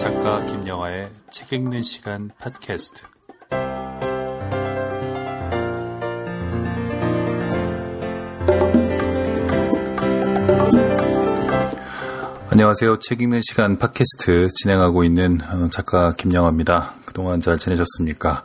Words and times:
작가 0.00 0.42
김영하의 0.46 1.10
책 1.30 1.52
읽는 1.52 1.82
시간 1.82 2.30
팟캐스트. 2.38 3.02
안녕하세요. 12.48 12.98
책 13.00 13.20
읽는 13.20 13.42
시간 13.42 13.76
팟캐스트 13.76 14.48
진행하고 14.54 15.04
있는 15.04 15.38
어, 15.42 15.68
작가 15.68 16.12
김영하입니다. 16.12 16.94
그동안 17.04 17.42
잘 17.42 17.58
지내셨습니까? 17.58 18.42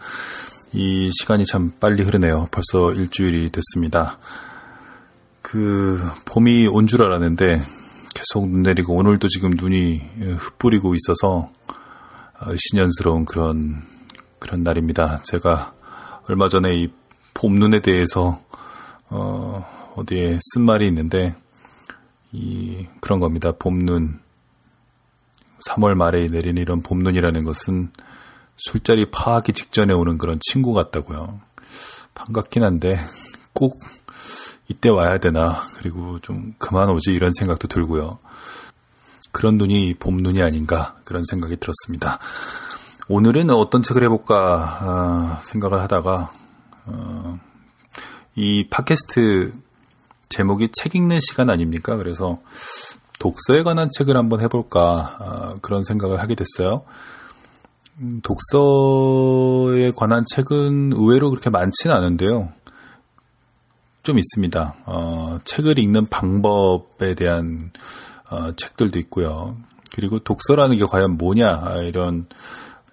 이 0.74 1.10
시간이 1.18 1.46
참 1.46 1.72
빨리 1.80 2.04
흐르네요. 2.04 2.50
벌써 2.52 2.92
일주일이 2.92 3.50
됐습니다. 3.50 4.18
그 5.42 6.06
봄이 6.26 6.68
온 6.68 6.86
줄 6.86 7.02
알았는데 7.02 7.62
계속 8.16 8.50
눈 8.50 8.64
내리고 8.64 8.96
오늘도 8.96 9.28
지금 9.28 9.52
눈이 9.52 9.98
흩뿌리고 10.38 10.96
있어서 10.96 11.52
어, 12.40 12.56
신년스러운 12.56 13.26
그런 13.26 13.84
그런 14.40 14.64
날입니다. 14.64 15.22
제가 15.24 15.74
얼마 16.28 16.50
전에 16.50 16.76
이 16.76 16.92
봄눈에 17.34 17.82
대해서 17.82 18.42
어 19.10 19.94
어디에 19.96 20.40
쓴 20.42 20.64
말이 20.64 20.88
있는데 20.88 21.36
이 22.32 22.88
그런 23.02 23.20
겁니다. 23.20 23.52
봄눈 23.52 24.20
3월 25.70 25.96
말에 25.96 26.28
내리는 26.28 26.62
이런 26.62 26.82
봄눈이라는 26.82 27.44
것은 27.44 27.92
술자리 28.58 29.12
파하기 29.12 29.54
직전에 29.54 29.94
오는 29.94 30.18
그런 30.18 30.40
친구 30.42 30.74
같다고요. 30.74 31.40
반갑긴 32.14 32.64
한데 32.64 32.98
꼭 33.54 33.80
이때 34.68 34.90
와야 34.90 35.18
되나 35.20 35.62
그리고 35.78 36.20
좀 36.20 36.54
그만 36.58 36.90
오지 36.90 37.12
이런 37.14 37.32
생각도 37.34 37.68
들고요. 37.68 38.20
그런 39.32 39.58
눈이 39.58 39.96
봄 40.00 40.18
눈이 40.18 40.42
아닌가 40.42 40.96
그런 41.04 41.24
생각이 41.24 41.58
들었습니다. 41.58 42.20
오늘은 43.08 43.50
어떤 43.52 43.82
책을 43.82 44.04
해볼까 44.04 44.80
아, 44.82 45.40
생각을 45.44 45.82
하다가 45.82 46.32
어, 46.88 47.40
이 48.36 48.68
팟캐스트 48.70 49.52
제목이 50.30 50.70
책 50.72 50.96
읽는 50.96 51.20
시간 51.20 51.50
아닙니까? 51.50 51.98
그래서 51.98 52.40
독서에 53.20 53.64
관한 53.64 53.90
책을 53.92 54.18
한번 54.18 54.42
해볼까 54.42 55.18
아, 55.20 55.56
그런 55.62 55.84
생각을 55.84 56.20
하게 56.20 56.36
됐어요. 56.36 56.84
음, 58.00 58.22
독서에 58.24 59.92
관한 59.92 60.24
책은 60.34 60.94
의외로 60.94 61.30
그렇게 61.30 61.50
많지는 61.50 61.96
않은데요. 61.96 62.50
좀 64.06 64.20
있습니다. 64.20 64.76
어, 64.86 65.40
책을 65.44 65.80
읽는 65.80 66.08
방법에 66.08 67.16
대한 67.16 67.72
어, 68.30 68.52
책들도 68.56 69.00
있고요. 69.00 69.58
그리고 69.94 70.20
독서라는 70.20 70.78
게 70.78 70.86
과연 70.86 71.18
뭐냐 71.18 71.82
이런 71.84 72.28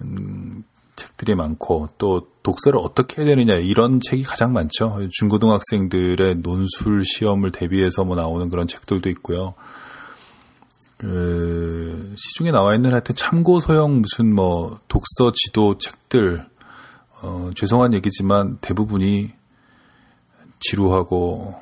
음, 0.01 0.65
책들이 0.97 1.35
많고 1.35 1.91
또 1.99 2.29
독서를 2.43 2.81
어떻게 2.83 3.23
해야 3.23 3.31
되느냐 3.31 3.57
이런 3.57 4.01
책이 4.01 4.23
가장 4.23 4.53
많죠. 4.53 5.07
중고등학생들의 5.11 6.37
논술 6.37 7.05
시험을 7.05 7.51
대비해서 7.51 8.05
뭐 8.05 8.17
나오는 8.17 8.49
그런 8.49 8.67
책들도 8.67 9.11
있고요. 9.11 9.55
그 10.97 12.15
시중에 12.17 12.53
나와 12.53 12.75
있는 12.75 12.93
하여튼 12.93 13.15
참고 13.15 13.61
소형 13.61 14.01
무슨 14.01 14.35
뭐 14.35 14.79
독서 14.89 15.33
지도 15.35 15.77
책들 15.77 16.45
어, 17.21 17.51
죄송한 17.55 17.93
얘기지만 17.95 18.59
대부분이 18.61 19.42
지루하고 20.73 21.55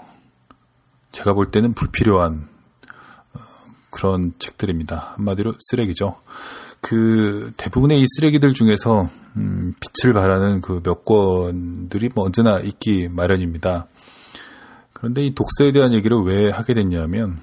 제가 1.10 1.32
볼 1.32 1.50
때는 1.50 1.74
불필요한 1.74 2.48
어, 3.34 3.40
그런 3.90 4.32
책들입니다. 4.38 5.14
한마디로 5.16 5.54
쓰레기죠. 5.58 6.20
그 6.80 7.52
대부분의 7.56 8.00
이 8.00 8.04
쓰레기들 8.06 8.54
중에서 8.54 9.08
음, 9.36 9.74
빛을 9.80 10.14
발하는 10.14 10.60
그 10.60 10.80
몇 10.84 11.04
권들이 11.04 12.10
뭐 12.14 12.24
언제나 12.26 12.60
있기 12.60 13.08
마련입니다. 13.08 13.88
그런데 14.92 15.24
이 15.24 15.34
독서에 15.34 15.72
대한 15.72 15.92
얘기를 15.92 16.16
왜 16.22 16.48
하게 16.50 16.74
됐냐면 16.74 17.40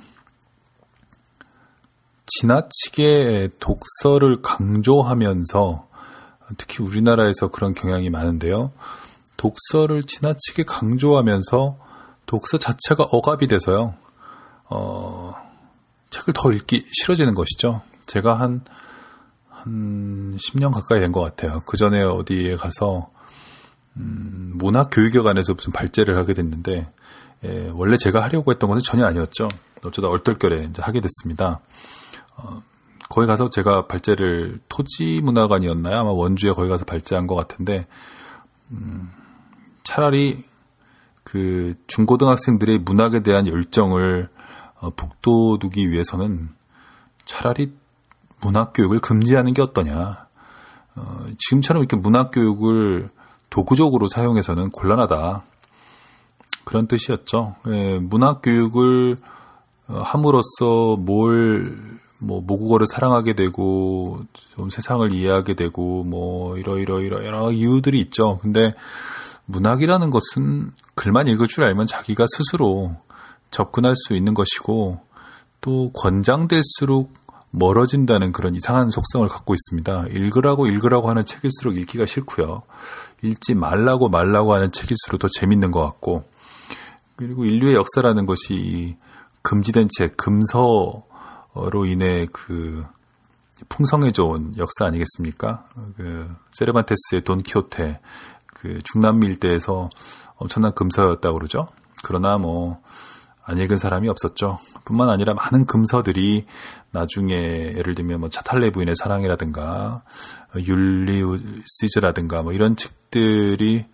지나치게 2.27 3.49
독서를 3.59 4.41
강조하면서 4.41 5.87
특히 6.57 6.83
우리나라에서 6.83 7.49
그런 7.49 7.73
경향이 7.73 8.09
많은데요. 8.09 8.71
독서를 9.37 10.03
지나치게 10.03 10.63
강조하면서 10.63 11.77
독서 12.25 12.57
자체가 12.57 13.05
억압이 13.05 13.47
돼서요. 13.47 13.95
어, 14.69 15.33
책을 16.09 16.33
더 16.33 16.51
읽기 16.51 16.85
싫어지는 16.91 17.35
것이죠. 17.35 17.81
제가 18.05 18.39
한, 18.39 18.61
한 19.49 20.35
10년 20.37 20.73
가까이 20.73 20.99
된 20.99 21.11
것 21.11 21.21
같아요. 21.21 21.61
그 21.65 21.77
전에 21.77 22.01
어디에 22.03 22.55
가서, 22.55 23.09
음, 23.95 24.53
문학교육여관에서 24.55 25.53
무슨 25.53 25.71
발제를 25.71 26.17
하게 26.17 26.33
됐는데, 26.33 26.91
예, 27.45 27.71
원래 27.73 27.97
제가 27.97 28.21
하려고 28.23 28.51
했던 28.51 28.69
것은 28.69 28.81
전혀 28.83 29.05
아니었죠. 29.05 29.47
어쩌다 29.85 30.09
얼떨결에 30.09 30.65
이제 30.69 30.81
하게 30.81 30.99
됐습니다. 31.01 31.61
어, 32.35 32.61
거기 33.09 33.27
가서 33.27 33.49
제가 33.49 33.87
발제를 33.87 34.59
토지문화관이었나요? 34.69 35.97
아마 35.99 36.11
원주에 36.11 36.51
거기 36.51 36.67
가서 36.69 36.83
발제한 36.85 37.27
것 37.27 37.35
같은데, 37.35 37.87
음, 38.71 39.11
차라리 39.87 40.43
그 41.23 41.75
중고등학생들의 41.87 42.79
문학에 42.79 43.23
대한 43.23 43.47
열정을 43.47 44.27
어, 44.79 44.89
북돋우기 44.91 45.89
위해서는 45.89 46.49
차라리 47.25 47.71
문학 48.41 48.73
교육을 48.73 48.99
금지하는 48.99 49.53
게 49.53 49.61
어떠냐. 49.61 50.27
어, 50.95 51.25
지금처럼 51.37 51.83
이렇게 51.83 51.95
문학 51.95 52.31
교육을 52.31 53.09
도구적으로 53.49 54.07
사용해서는 54.07 54.71
곤란하다. 54.71 55.43
그런 56.65 56.87
뜻이었죠. 56.87 57.55
예, 57.67 57.97
문학 57.97 58.41
교육을 58.41 59.15
어, 59.87 60.01
함으로써 60.01 60.97
뭘, 60.97 61.77
뭐, 62.19 62.41
모국어를 62.41 62.87
사랑하게 62.87 63.35
되고, 63.35 64.19
좀 64.53 64.69
세상을 64.69 65.13
이해하게 65.13 65.53
되고, 65.53 66.03
뭐, 66.03 66.57
이러이러, 66.57 66.99
이러, 66.99 67.51
이유들이 67.51 68.01
있죠. 68.01 68.37
근데, 68.41 68.73
문학이라는 69.47 70.09
것은 70.09 70.71
글만 70.95 71.27
읽을 71.27 71.47
줄 71.47 71.63
알면 71.63 71.87
자기가 71.87 72.25
스스로 72.29 72.95
접근할 73.49 73.95
수 73.95 74.13
있는 74.15 74.33
것이고 74.33 74.99
또 75.61 75.91
권장될수록 75.93 77.13
멀어진다는 77.51 78.33
그런 78.33 78.55
이상한 78.55 78.89
속성을 78.89 79.27
갖고 79.27 79.53
있습니다. 79.53 80.07
읽으라고 80.11 80.67
읽으라고 80.67 81.09
하는 81.09 81.23
책일수록 81.23 81.77
읽기가 81.77 82.05
싫고요. 82.05 82.63
읽지 83.23 83.55
말라고 83.55 84.09
말라고 84.09 84.53
하는 84.53 84.71
책일수록 84.71 85.19
더 85.19 85.27
재밌는 85.27 85.71
것 85.71 85.81
같고 85.81 86.25
그리고 87.15 87.45
인류의 87.45 87.75
역사라는 87.75 88.25
것이 88.25 88.97
금지된 89.41 89.87
책, 89.97 90.17
금서로 90.17 91.85
인해 91.85 92.27
그 92.31 92.85
풍성해져 93.69 94.25
온 94.25 94.53
역사 94.57 94.85
아니겠습니까? 94.85 95.67
그 95.95 96.29
세르반테스의 96.51 97.23
돈키호테, 97.23 97.99
그 98.59 98.79
중남미 98.83 99.25
일대에서 99.27 99.89
엄청난 100.35 100.73
금서였다고 100.73 101.37
그러죠. 101.37 101.67
그러나 102.03 102.37
뭐, 102.37 102.81
안 103.43 103.57
읽은 103.59 103.77
사람이 103.77 104.09
없었죠. 104.09 104.59
뿐만 104.83 105.09
아니라 105.09 105.33
많은 105.33 105.65
금서들이 105.65 106.45
나중에 106.91 107.33
예를 107.33 107.95
들면 107.95 108.19
뭐 108.19 108.29
차탈레 108.29 108.71
부인의 108.71 108.95
사랑이라든가 108.95 110.03
율리시즈라든가 110.55 112.43
뭐 112.43 112.51
이런 112.51 112.75
책들이 112.75 113.85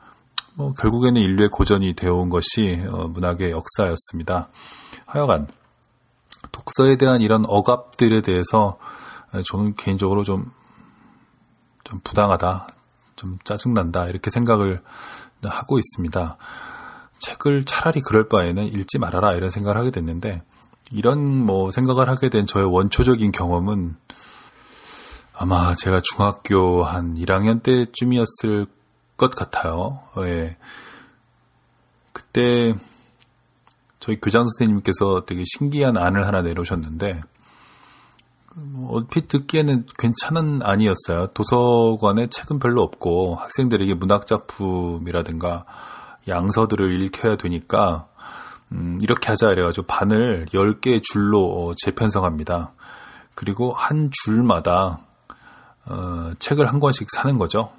뭐 0.56 0.74
결국에는 0.74 1.22
인류의 1.22 1.50
고전이 1.50 1.94
되어온 1.94 2.30
것이 2.30 2.84
어, 2.90 3.08
문학의 3.10 3.52
역사였습니다. 3.52 4.50
하여간 5.06 5.48
독서에 6.52 6.96
대한 6.96 7.22
이런 7.22 7.46
억압들에 7.48 8.22
대해서 8.22 8.80
저는 9.46 9.76
개인적으로 9.76 10.24
좀, 10.24 10.46
좀 11.84 12.00
부당하다, 12.04 12.68
좀 13.24 13.38
짜증난다 13.46 14.08
이렇게 14.08 14.30
생각을 14.30 14.82
하고 15.46 15.80
있습니다. 15.80 16.38
책을 17.20 17.64
차라리 17.64 18.02
그럴 18.02 18.28
바에는 18.28 18.66
읽지 18.66 19.00
말아라 19.00 19.34
이런 19.34 19.50
생각을 19.50 19.80
하게 19.80 19.92
됐는데 19.92 20.44
이런 20.92 21.24
뭐 21.24 21.72
생각을 21.72 22.10
하게 22.10 22.30
된 22.30 22.46
저의 22.46 22.66
원초적인 22.66 23.32
경험은 23.32 23.96
아마 25.34 25.74
제가 25.76 26.02
중학교 26.04 26.84
한 26.84 27.16
1학년 27.16 27.64
때쯤이었을 27.64 28.68
것 29.16 29.34
같아요. 29.34 30.02
예. 30.18 30.58
그때 32.12 32.74
저희 34.02 34.20
교장 34.20 34.44
선생님께서 34.44 35.24
되게 35.26 35.44
신기한 35.46 35.98
안을 35.98 36.28
하나 36.28 36.42
내놓으셨는데 36.42 37.14
뭐 37.14 37.24
얼핏 38.90 39.28
듣기에는 39.28 39.86
괜찮은 39.98 40.62
안이었어요. 40.62 41.28
도서관에 41.34 42.28
책은 42.28 42.60
별로 42.60 42.84
없고 42.84 43.36
학생들에게 43.36 43.96
문학 43.96 44.28
작품이라든가 44.28 45.66
양서들을 46.28 47.02
읽혀야 47.02 47.36
되니까 47.38 48.08
음, 48.72 49.00
이렇게 49.02 49.30
하자 49.30 49.52
이래가지고 49.52 49.88
반을 49.88 50.48
10개의 50.54 51.02
줄로 51.04 51.46
어, 51.46 51.74
재편성합니다. 51.76 52.74
그리고 53.36 53.74
한 53.74 54.10
줄마다 54.24 55.00
어, 55.86 56.32
책을 56.40 56.68
한 56.68 56.80
권씩 56.80 57.08
사는 57.12 57.38
거죠. 57.38 57.72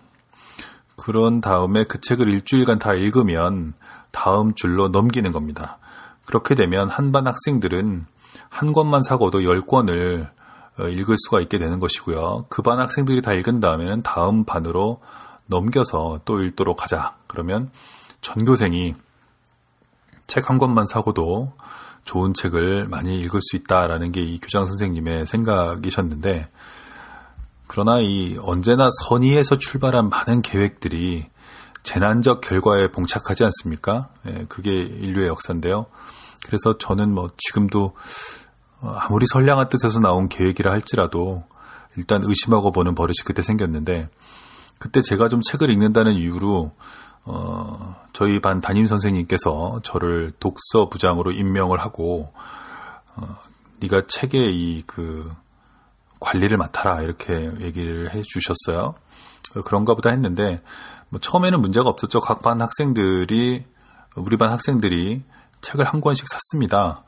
그런 0.97 1.41
다음에 1.41 1.85
그 1.85 2.01
책을 2.01 2.33
일주일간 2.33 2.79
다 2.79 2.95
읽으면 2.95 3.75
다음 4.11 4.55
줄로 4.55 4.89
넘기는 4.89 5.31
겁니다. 5.33 5.79
그렇게 6.27 6.55
되면 6.55 6.89
한반 6.89 7.27
학생들은 7.27 8.07
한 8.49 8.73
권만 8.73 9.03
사고도 9.03 9.41
10권을 9.41 10.29
어, 10.29 10.44
읽을 10.79 11.15
수가 11.17 11.41
있게 11.41 11.59
되는 11.59 11.79
것이고요. 11.79 12.47
그 12.49 12.63
반 12.63 12.79
학생들이 12.81 13.23
다 13.23 13.33
읽은 13.33 13.61
다음에는 13.61 14.03
다음 14.03 14.45
반으로 14.45 15.01
넘겨서 15.47 16.21
또 16.25 16.43
읽도록 16.43 16.83
하자. 16.83 17.17
그러면 17.27 17.71
전교생이 18.23 18.95
책 20.27 20.49
한 20.49 20.59
권만 20.59 20.87
사고도 20.87 21.53
좋은 22.05 22.33
책을 22.35 22.87
많이 22.87 23.21
읽을 23.21 23.41
수 23.43 23.57
있다라는 23.57 24.13
게 24.13 24.21
이 24.23 24.39
교장 24.39 24.67
선생님의 24.67 25.27
생각이셨는데 25.27 26.49
그러나 27.67 27.99
이 28.01 28.37
언제나 28.41 28.89
선의에서 29.09 29.59
출발한 29.59 30.09
많은 30.09 30.43
계획들이 30.43 31.27
재난적 31.83 32.41
결과에 32.41 32.89
봉착하지 32.91 33.45
않습니까? 33.45 34.09
예, 34.27 34.47
그게 34.49 34.71
인류의 34.73 35.29
역사인데요. 35.29 35.87
그래서 36.47 36.79
저는 36.79 37.15
뭐 37.15 37.31
지금도 37.37 37.85
어, 37.85 37.93
아무리 38.81 39.27
선량한 39.27 39.69
뜻에서 39.69 40.01
나온 40.01 40.29
계획이라 40.29 40.71
할지라도 40.71 41.45
일단 41.97 42.23
의심하고 42.25 42.73
보는 42.73 42.95
버릇이 42.95 43.15
그때 43.25 43.43
생겼는데 43.43 44.09
그때 44.79 45.01
제가 45.01 45.29
좀 45.29 45.41
책을 45.41 45.71
읽는다는 45.71 46.15
이유로 46.15 46.73
어, 47.27 47.97
저희 48.13 48.41
반 48.41 48.61
담임 48.61 48.87
선생님께서 48.87 49.81
저를 49.83 50.33
독서 50.41 50.89
부장으로 50.89 51.33
임명을 51.33 51.79
하고 51.79 52.33
어, 53.17 53.37
네가 53.81 54.03
책의 54.07 54.55
이 54.55 54.85
그 54.87 55.31
관리를 56.21 56.57
맡아라 56.57 57.03
이렇게 57.03 57.51
얘기를 57.61 58.13
해주셨어요. 58.13 58.95
그런가 59.65 59.95
보다 59.95 60.11
했는데 60.11 60.63
뭐 61.11 61.21
처음에는 61.21 61.61
문제가 61.61 61.89
없었죠. 61.91 62.21
각 62.21 62.43
반 62.43 62.61
학생들이 62.61 63.65
우리 64.17 64.37
반 64.37 64.51
학생들이 64.51 65.23
책을 65.61 65.85
한 65.85 66.01
권씩 66.01 66.27
샀습니다. 66.29 67.05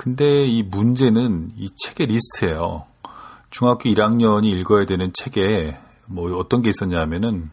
근데 0.00 0.46
이 0.46 0.62
문제는 0.62 1.50
이 1.58 1.68
책의 1.76 2.06
리스트예요. 2.06 2.86
중학교 3.50 3.90
1학년이 3.90 4.46
읽어야 4.46 4.86
되는 4.86 5.12
책에 5.12 5.78
뭐 6.06 6.34
어떤 6.38 6.62
게 6.62 6.70
있었냐면은 6.70 7.50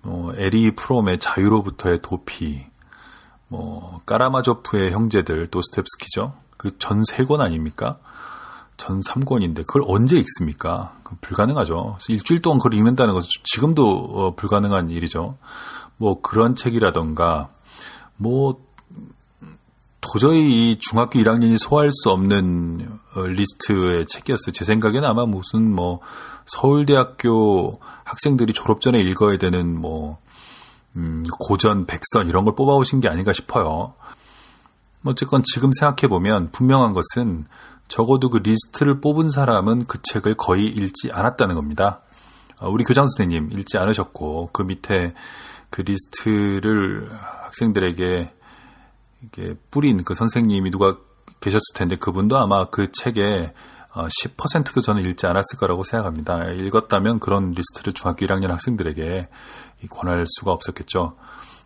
뭐 0.00 0.32
에리 0.36 0.74
프롬의 0.74 1.18
자유로부터의 1.18 2.00
도피, 2.00 2.64
뭐 3.48 4.00
까라마조프의 4.06 4.92
형제들 4.92 5.48
도스텝스키죠. 5.48 6.32
그 6.56 6.78
전 6.78 7.02
세 7.02 7.26
권 7.26 7.42
아닙니까? 7.42 7.98
전 8.78 9.00
3권인데 9.00 9.66
그걸 9.66 9.82
언제 9.86 10.16
읽습니까? 10.16 10.96
불가능하죠. 11.20 11.98
일주일 12.08 12.40
동안 12.40 12.58
그걸 12.58 12.72
읽는다는 12.72 13.12
것은 13.12 13.28
지금도 13.44 13.86
어, 13.86 14.34
불가능한 14.34 14.88
일이죠. 14.88 15.36
뭐 15.98 16.22
그런 16.22 16.54
책이라던가 16.54 17.50
뭐 18.16 18.69
도저히 20.00 20.72
이 20.72 20.78
중학교 20.78 21.18
1학년이 21.18 21.58
소화할 21.58 21.90
수 21.92 22.10
없는 22.10 23.00
어, 23.14 23.22
리스트의 23.26 24.06
책이었어요. 24.06 24.52
제 24.52 24.64
생각에는 24.64 25.06
아마 25.06 25.26
무슨 25.26 25.72
뭐 25.72 26.00
서울대학교 26.46 27.80
학생들이 28.04 28.52
졸업 28.52 28.80
전에 28.80 29.00
읽어야 29.00 29.36
되는 29.38 29.78
뭐 29.78 30.18
음, 30.96 31.24
고전, 31.38 31.86
백선 31.86 32.28
이런 32.28 32.44
걸 32.44 32.54
뽑아오신 32.54 33.00
게 33.00 33.08
아닌가 33.08 33.32
싶어요. 33.32 33.94
어쨌건 35.04 35.42
지금 35.44 35.70
생각해 35.72 36.08
보면 36.08 36.50
분명한 36.50 36.92
것은 36.92 37.46
적어도 37.88 38.30
그 38.30 38.38
리스트를 38.38 39.00
뽑은 39.00 39.30
사람은 39.30 39.86
그 39.86 40.00
책을 40.02 40.36
거의 40.36 40.66
읽지 40.66 41.10
않았다는 41.12 41.54
겁니다. 41.54 42.00
어, 42.58 42.68
우리 42.70 42.84
교장 42.84 43.06
선생님 43.06 43.50
읽지 43.52 43.78
않으셨고 43.78 44.50
그 44.52 44.62
밑에 44.62 45.10
그 45.70 45.82
리스트를 45.82 47.10
학생들에게 47.12 48.32
이게 49.22 49.54
뿌린 49.70 50.02
그 50.04 50.14
선생님이 50.14 50.70
누가 50.70 50.96
계셨을 51.40 51.62
텐데 51.74 51.96
그분도 51.96 52.38
아마 52.38 52.66
그 52.66 52.90
책에 52.92 53.52
10%도 53.92 54.80
어, 54.80 54.82
저는 54.82 55.04
읽지 55.04 55.26
않았을 55.26 55.58
거라고 55.58 55.82
생각합니다. 55.84 56.50
읽었다면 56.50 57.18
그런 57.18 57.52
리스트를 57.52 57.92
중학교 57.92 58.26
1학년 58.26 58.48
학생들에게 58.48 59.28
권할 59.90 60.24
수가 60.26 60.52
없었겠죠. 60.52 61.16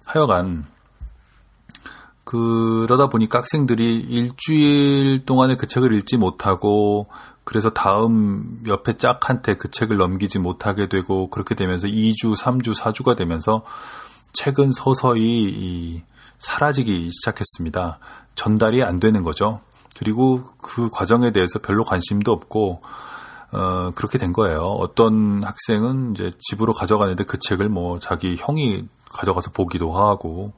하여간 0.06 0.66
그러다 2.24 3.08
보니까 3.08 3.38
학생들이 3.38 4.00
일주일 4.00 5.24
동안에 5.26 5.56
그 5.56 5.66
책을 5.66 5.92
읽지 5.94 6.16
못하고 6.16 7.06
그래서 7.44 7.70
다음 7.70 8.62
옆에 8.66 8.96
짝한테 8.96 9.56
그 9.56 9.70
책을 9.70 9.98
넘기지 9.98 10.38
못하게 10.38 10.88
되고 10.88 11.28
그렇게 11.28 11.54
되면서 11.54 11.86
2주, 11.86 12.34
3주, 12.36 12.74
4주가 12.74 13.16
되면서 13.16 13.64
책은 14.32 14.70
서서히 14.72 16.02
사라지기 16.38 17.10
시작했습니다. 17.12 17.98
전달이 18.34 18.82
안 18.82 19.00
되는 19.00 19.22
거죠. 19.22 19.60
그리고 19.96 20.44
그 20.60 20.90
과정에 20.90 21.30
대해서 21.32 21.58
별로 21.60 21.84
관심도 21.84 22.32
없고 22.32 22.82
어, 23.52 23.92
그렇게 23.94 24.18
된 24.18 24.32
거예요. 24.32 24.62
어떤 24.62 25.44
학생은 25.44 26.12
이제 26.14 26.32
집으로 26.38 26.72
가져가는데 26.72 27.24
그 27.24 27.38
책을 27.38 27.68
뭐 27.68 28.00
자기 28.00 28.34
형이 28.36 28.88
가져가서 29.10 29.52
보기도 29.52 29.92
하고 29.92 30.52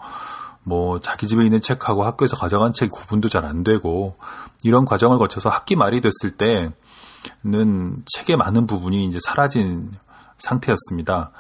뭐 0.63 1.01
자기 1.01 1.29
집에 1.29 1.45
있는 1.45 1.61
책하고 1.61 2.05
학교에서 2.05 2.37
가져간 2.37 2.73
책 2.73 2.91
구분도 2.91 3.29
잘 3.29 3.45
안 3.45 3.63
되고 3.63 4.15
이런 4.63 4.85
과정을 4.87 5.19
거쳐서 5.19 5.51
학기 5.51 5.77
말이 5.77 6.01
됐을 6.01 6.37
때는 6.37 8.03
책의 8.07 8.37
많은 8.37 8.67
부분이 8.67 9.05
이제 9.07 9.19
사라진 9.21 9.93
상태였습니다. 10.39 11.31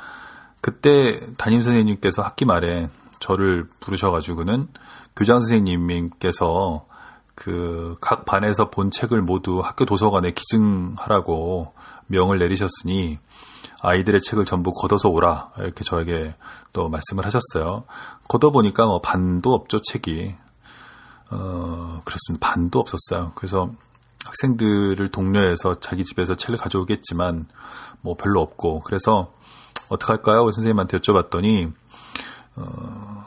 그때 0.60 1.20
담임 1.38 1.62
선생님께서 1.62 2.22
학기 2.22 2.44
말에 2.44 2.88
저를 3.20 3.68
부르셔가지고는 3.80 4.68
교장 5.14 5.40
선생님께서 5.40 6.86
그 7.34 7.96
각 8.00 8.24
반에서 8.24 8.70
본 8.70 8.90
책을 8.90 9.22
모두 9.22 9.60
학교 9.60 9.84
도서관에 9.84 10.32
기증하라고 10.32 11.74
명을 12.06 12.38
내리셨으니 12.38 13.18
아이들의 13.82 14.22
책을 14.22 14.44
전부 14.44 14.72
걷어서 14.72 15.08
오라 15.10 15.50
이렇게 15.58 15.84
저에게 15.84 16.34
또 16.72 16.88
말씀을 16.88 17.26
하셨어요. 17.26 17.84
걷어 18.28 18.50
보니까 18.50 18.86
뭐 18.86 19.00
반도 19.00 19.54
없죠 19.54 19.80
책이 19.80 20.34
어 21.30 22.00
그렇습니다 22.04 22.48
반도 22.48 22.80
없었어요. 22.80 23.32
그래서 23.34 23.70
학생들을 24.24 25.08
독려해서 25.08 25.80
자기 25.80 26.04
집에서 26.04 26.34
책을 26.34 26.56
가져오겠지만 26.56 27.48
뭐 28.00 28.16
별로 28.16 28.40
없고 28.40 28.80
그래서 28.80 29.32
어떻게 29.88 30.12
할까요? 30.12 30.50
선생님한테 30.50 30.98
여쭤봤더니 30.98 31.72
어, 32.56 33.24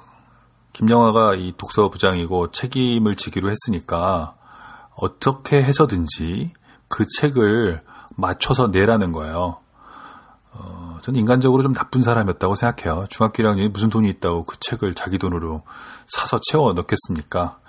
김영화가 0.74 1.36
이 1.36 1.54
독서 1.58 1.90
부장이고 1.90 2.52
책임을 2.52 3.16
지기로 3.16 3.50
했으니까 3.50 4.36
어떻게 4.96 5.62
해서든지 5.64 6.54
그 6.88 7.06
책을 7.20 7.82
맞춰서 8.16 8.68
내라는 8.68 9.12
거예요. 9.12 9.58
어, 10.52 11.00
저는 11.02 11.20
인간적으로 11.20 11.64
좀 11.64 11.74
나쁜 11.74 12.02
사람이었다고 12.02 12.56
생각해요. 12.56 13.06
중학교 13.10 13.44
1학년이 13.44 13.70
무슨 13.70 13.90
돈이 13.90 14.10
있다고 14.10 14.46
그 14.46 14.58
책을 14.60 14.94
자기 14.94 15.18
돈으로 15.18 15.64
사서 16.08 16.40
채워 16.50 16.74
넣겠습니까? 16.74 17.60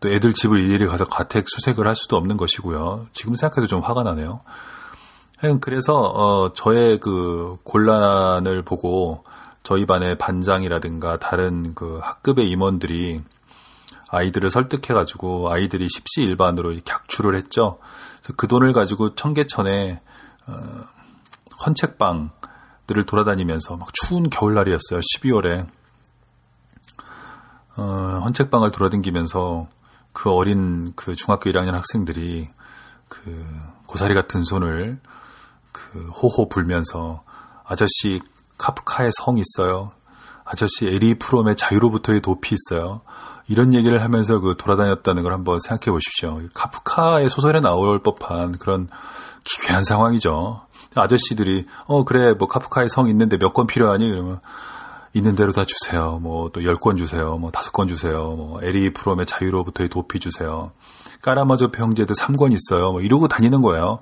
또 0.00 0.08
애들 0.08 0.32
집을 0.32 0.60
일일이 0.60 0.86
가서 0.86 1.04
가택 1.04 1.44
수색을 1.48 1.86
할 1.86 1.94
수도 1.94 2.16
없는 2.16 2.36
것이고요. 2.36 3.06
지금 3.12 3.34
생각해도 3.34 3.66
좀 3.66 3.80
화가 3.80 4.02
나네요. 4.02 4.40
그래서 5.60 5.94
어, 6.00 6.52
저의 6.52 6.98
그 7.00 7.56
곤란을 7.64 8.62
보고 8.62 9.24
저희 9.62 9.86
반의 9.86 10.16
반장이라든가 10.18 11.18
다른 11.18 11.74
그 11.74 11.98
학급의 12.02 12.48
임원들이 12.48 13.22
아이들을 14.08 14.50
설득해가지고 14.50 15.52
아이들이 15.52 15.86
십시일반으로 15.88 16.74
격추를 16.84 17.36
했죠. 17.36 17.78
그래서 18.18 18.34
그 18.36 18.48
돈을 18.48 18.72
가지고 18.72 19.14
청계천에 19.14 20.00
어, 20.46 20.52
헌책방들을 21.64 23.04
돌아다니면서 23.06 23.76
막 23.76 23.88
추운 23.94 24.28
겨울날이었어요. 24.28 25.00
12월에 25.00 25.66
어, 27.76 28.20
헌책방을 28.24 28.72
돌아다니면서 28.72 29.68
그 30.12 30.30
어린 30.30 30.92
그 30.96 31.14
중학교 31.14 31.50
1학년 31.50 31.72
학생들이 31.72 32.48
그 33.08 33.46
고사리 33.86 34.14
같은 34.14 34.42
손을 34.42 34.98
그 35.72 36.08
호호 36.08 36.48
불면서 36.48 37.22
아저씨 37.64 38.20
카프카의 38.60 39.10
성 39.12 39.38
있어요. 39.38 39.90
아저씨 40.44 40.86
에리히 40.86 41.18
프롬의 41.18 41.56
자유로부터의 41.56 42.20
도피 42.20 42.54
있어요. 42.54 43.00
이런 43.48 43.74
얘기를 43.74 44.02
하면서 44.02 44.38
그 44.38 44.54
돌아다녔다는 44.56 45.22
걸 45.22 45.32
한번 45.32 45.58
생각해 45.58 45.90
보십시오. 45.90 46.40
카프카의 46.54 47.28
소설에 47.30 47.60
나올 47.60 48.02
법한 48.02 48.58
그런 48.58 48.88
기괴한 49.44 49.82
상황이죠. 49.84 50.62
아저씨들이 50.94 51.64
어 51.86 52.04
그래 52.04 52.34
뭐 52.34 52.46
카프카의 52.48 52.88
성 52.88 53.08
있는데 53.08 53.38
몇 53.38 53.52
권 53.52 53.66
필요하니 53.66 54.08
그러면 54.08 54.40
있는 55.12 55.34
대로 55.34 55.52
다 55.52 55.64
주세요. 55.64 56.18
뭐 56.20 56.50
또 56.50 56.62
열 56.64 56.76
권 56.76 56.96
주세요. 56.96 57.36
뭐 57.38 57.50
다섯 57.50 57.72
권 57.72 57.88
주세요. 57.88 58.34
뭐 58.36 58.60
에리히 58.62 58.92
프롬의 58.92 59.26
자유로부터의 59.26 59.88
도피 59.88 60.20
주세요. 60.20 60.72
까라마조 61.22 61.70
형제들 61.74 62.14
3권 62.16 62.52
있어요. 62.54 62.92
뭐 62.92 63.00
이러고 63.00 63.28
다니는 63.28 63.62
거예요. 63.62 64.00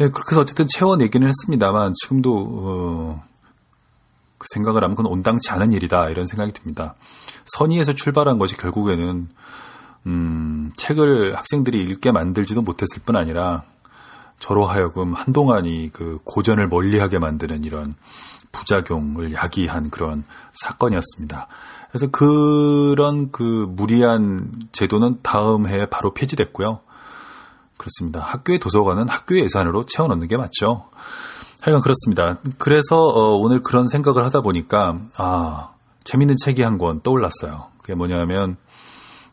예, 0.00 0.08
그렇게 0.08 0.32
해서 0.32 0.40
어쨌든 0.42 0.66
채워내기는 0.68 1.26
했습니다만 1.26 1.92
지금도 2.02 2.34
어, 2.36 3.22
그 3.35 3.35
생각을 4.52 4.82
하면 4.84 4.96
그건 4.96 5.10
온당치 5.10 5.50
않은 5.50 5.72
일이다 5.72 6.10
이런 6.10 6.26
생각이 6.26 6.52
듭니다. 6.52 6.94
선의에서 7.44 7.94
출발한 7.94 8.38
것이 8.38 8.56
결국에는 8.56 9.28
음, 10.06 10.72
책을 10.76 11.36
학생들이 11.36 11.82
읽게 11.82 12.12
만들지도 12.12 12.62
못했을 12.62 13.02
뿐 13.04 13.16
아니라 13.16 13.64
저로 14.38 14.66
하여금 14.66 15.14
한동안이 15.14 15.90
그 15.92 16.18
고전을 16.24 16.68
멀리하게 16.68 17.18
만드는 17.18 17.64
이런 17.64 17.94
부작용을 18.52 19.32
야기한 19.32 19.90
그런 19.90 20.24
사건이었습니다. 20.52 21.48
그래서 21.88 22.06
그런 22.10 23.30
그 23.32 23.66
무리한 23.70 24.50
제도는 24.72 25.20
다음 25.22 25.66
해에 25.66 25.86
바로 25.86 26.12
폐지됐고요. 26.14 26.80
그렇습니다. 27.76 28.20
학교의 28.20 28.58
도서관은 28.58 29.08
학교의 29.08 29.44
예산으로 29.44 29.84
채워 29.86 30.08
넣는 30.08 30.28
게 30.28 30.36
맞죠. 30.36 30.88
하여간 31.66 31.82
그렇습니다. 31.82 32.38
그래서 32.58 32.96
어, 32.96 33.34
오늘 33.34 33.60
그런 33.60 33.88
생각을 33.88 34.24
하다 34.24 34.40
보니까 34.42 35.00
아 35.16 35.70
재밌는 36.04 36.36
책이 36.44 36.62
한 36.62 36.78
권 36.78 37.00
떠올랐어요. 37.00 37.66
그게 37.78 37.96
뭐냐면 37.96 38.56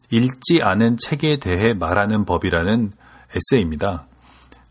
읽지 0.10 0.64
않은 0.64 0.98
책에 0.98 1.38
대해 1.38 1.74
말하는 1.76 2.26
법이라는 2.26 2.92
에세이입니다. 3.36 4.08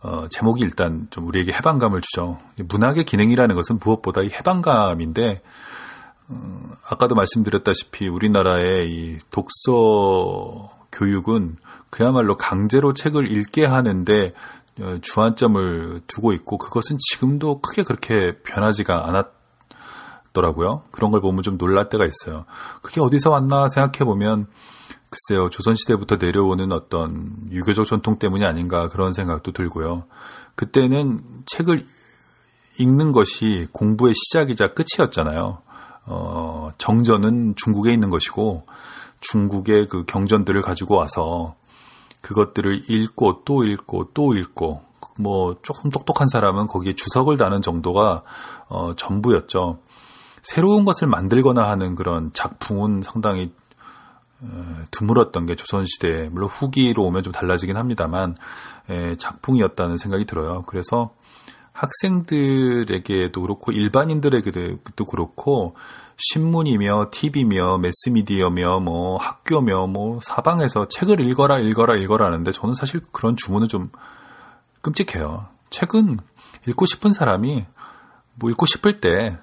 어, 0.03 0.27
제목이 0.29 0.61
일단 0.65 1.07
좀 1.11 1.29
우리에게 1.29 1.53
해방감을 1.53 2.01
주죠. 2.01 2.39
문학의 2.59 3.05
기능이라는 3.05 3.55
것은 3.55 3.79
무엇보다 3.81 4.23
이 4.23 4.31
해방감인데 4.31 5.43
어, 6.31 6.61
아까도 6.91 7.15
말씀드렸다시피 7.15 8.09
우리나라의 8.09 8.91
이 8.91 9.19
독서 9.31 10.69
교육은 10.91 11.59
그야말로 11.91 12.37
강제로 12.37 12.93
책을 12.93 13.31
읽게 13.31 13.67
하는데 13.67 14.27
어, 14.27 14.31
주안점을 15.01 16.03
두고 16.07 16.33
있고 16.33 16.59
그것은 16.59 16.97
지금도 16.99 17.61
크게 17.61 17.83
그렇게 17.83 18.39
변하지가 18.43 19.07
않았더라고요. 20.33 20.85
그런 20.91 21.11
걸 21.11 21.21
보면 21.21 21.43
좀 21.43 21.59
놀랄 21.59 21.89
때가 21.89 22.07
있어요. 22.07 22.45
그게 22.81 23.01
어디서 23.01 23.31
왔나 23.31 23.69
생각해 23.69 24.05
보면 24.05 24.47
글쎄요, 25.11 25.51
조선시대부터 25.51 26.17
내려오는 26.17 26.73
어떤 26.73 27.35
유교적 27.51 27.87
전통 27.87 28.19
때문이 28.19 28.47
아닌가 28.47 28.89
그런 28.89 29.13
생각도 29.13 29.53
들고요. 29.53 30.05
그때는 30.55 31.21
책을 31.45 31.85
읽는 32.79 33.13
것이 33.13 33.67
공부의 33.73 34.15
시작이자 34.15 34.73
끝이었잖아요. 34.73 35.59
어, 36.07 36.71
정전은 36.79 37.55
중국에 37.57 37.93
있는 37.93 38.09
것이고 38.09 38.65
중국의 39.21 39.89
그 39.89 40.05
경전들을 40.07 40.63
가지고 40.63 40.97
와서 40.97 41.57
그것들을 42.23 42.91
읽고 42.91 43.43
또 43.45 43.65
읽고 43.65 44.11
또 44.15 44.35
읽고 44.35 44.83
뭐 45.19 45.57
조금 45.63 45.91
똑똑한 45.91 46.29
사람은 46.29 46.67
거기에 46.67 46.95
주석을 46.95 47.37
다는 47.37 47.61
정도가 47.61 48.23
어, 48.69 48.95
전부였죠. 48.95 49.79
새로운 50.43 50.85
것을 50.85 51.07
만들거나 51.07 51.69
하는 51.69 51.95
그런 51.95 52.33
작품은 52.33 53.03
상당히 53.03 53.53
드물었던 54.91 55.47
게 55.47 55.55
조선시대, 55.55 56.31
물론 56.33 56.49
후기로 56.49 57.05
오면 57.05 57.23
좀 57.23 57.33
달라지긴 57.33 57.77
합니다만, 57.77 58.35
작품이었다는 59.17 59.97
생각이 59.97 60.25
들어요. 60.25 60.65
그래서 60.67 61.15
학생들에게도 61.73 63.41
그렇고, 63.41 63.73
일반인들에게도 63.73 65.05
그렇고, 65.09 65.77
신문이며, 66.17 67.09
TV며, 67.11 67.79
매스미디어며, 67.79 68.81
뭐, 68.81 69.17
학교며, 69.17 69.87
뭐, 69.87 70.19
사방에서 70.23 70.89
책을 70.89 71.21
읽어라, 71.21 71.59
읽어라, 71.59 71.97
읽어라 71.97 72.27
하는데, 72.27 72.53
저는 72.53 72.75
사실 72.75 73.01
그런 73.13 73.37
주문은 73.37 73.69
좀 73.69 73.91
끔찍해요. 74.83 75.47
책은 75.71 76.19
읽고 76.69 76.87
싶은 76.87 77.13
사람이, 77.13 77.65
뭐, 78.35 78.51
읽고 78.51 78.67
싶을 78.67 79.01
때, 79.01 79.37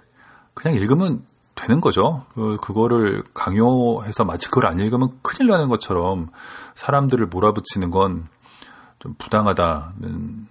그냥 0.54 0.78
읽으면 0.78 1.24
되는 1.56 1.82
거죠. 1.82 2.26
그, 2.34 2.58
그거를 2.62 3.24
강요해서 3.34 4.24
마치 4.24 4.48
그걸 4.48 4.68
안 4.68 4.80
읽으면 4.80 5.20
큰일 5.22 5.50
나는 5.50 5.68
것처럼 5.68 6.28
사람들을 6.76 7.28
몰아붙이는 7.28 7.92
건 7.92 8.30
좀 9.00 9.16
부당하다는 9.18 10.48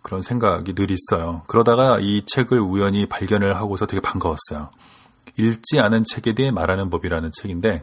그런 0.00 0.22
생각이 0.22 0.74
늘 0.74 0.88
있어요. 0.90 1.42
그러다가 1.46 1.98
이 2.00 2.24
책을 2.26 2.58
우연히 2.58 3.06
발견을 3.06 3.56
하고서 3.56 3.86
되게 3.86 4.00
반가웠어요. 4.00 4.70
읽지 5.36 5.80
않은 5.80 6.04
책에 6.04 6.34
대해 6.34 6.50
말하는 6.50 6.90
법이라는 6.90 7.30
책인데 7.40 7.82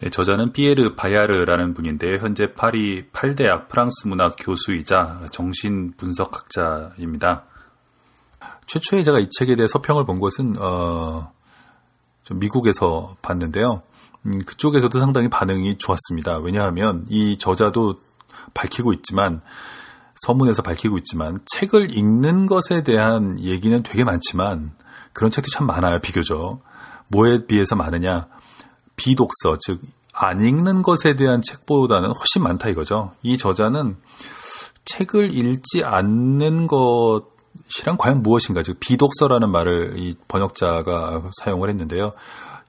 네, 0.00 0.10
저자는 0.10 0.52
피에르 0.52 0.96
바야르라는 0.96 1.72
분인데 1.72 2.18
현재 2.18 2.52
파리 2.52 3.08
8대학 3.10 3.68
프랑스 3.68 4.08
문학 4.08 4.36
교수이자 4.38 5.28
정신 5.30 5.92
분석학자입니다. 5.96 7.44
최초에 8.66 9.02
제가 9.02 9.20
이 9.20 9.28
책에 9.30 9.56
대해 9.56 9.66
서평을 9.66 10.04
본 10.04 10.18
것은 10.20 10.56
어, 10.58 11.32
좀 12.24 12.38
미국에서 12.38 13.16
봤는데요. 13.22 13.82
음, 14.26 14.44
그쪽에서도 14.44 14.98
상당히 14.98 15.28
반응이 15.28 15.78
좋았습니다. 15.78 16.38
왜냐하면 16.38 17.04
이 17.08 17.36
저자도 17.38 18.00
밝히고 18.52 18.92
있지만 18.94 19.42
서문에서 20.16 20.62
밝히고 20.62 20.98
있지만 20.98 21.40
책을 21.46 21.96
읽는 21.96 22.46
것에 22.46 22.82
대한 22.82 23.38
얘기는 23.40 23.82
되게 23.82 24.04
많지만 24.04 24.72
그런 25.14 25.30
책도 25.30 25.48
참 25.50 25.66
많아요. 25.66 26.00
비교적 26.00 26.60
뭐에 27.08 27.46
비해서 27.46 27.74
많으냐 27.76 28.28
비독서 28.96 29.56
즉 29.58 29.80
안 30.14 30.40
읽는 30.40 30.82
것에 30.82 31.16
대한 31.16 31.42
책보다는 31.42 32.10
훨씬 32.10 32.42
많다 32.42 32.68
이거죠. 32.68 33.12
이 33.22 33.36
저자는 33.36 33.96
책을 34.84 35.34
읽지 35.34 35.82
않는 35.84 36.66
것 36.66 37.24
시란 37.68 37.96
과연 37.96 38.22
무엇인가? 38.22 38.62
즉 38.62 38.78
비독서라는 38.80 39.50
말을 39.50 39.98
이 39.98 40.14
번역자가 40.28 41.22
사용을 41.42 41.68
했는데요. 41.70 42.12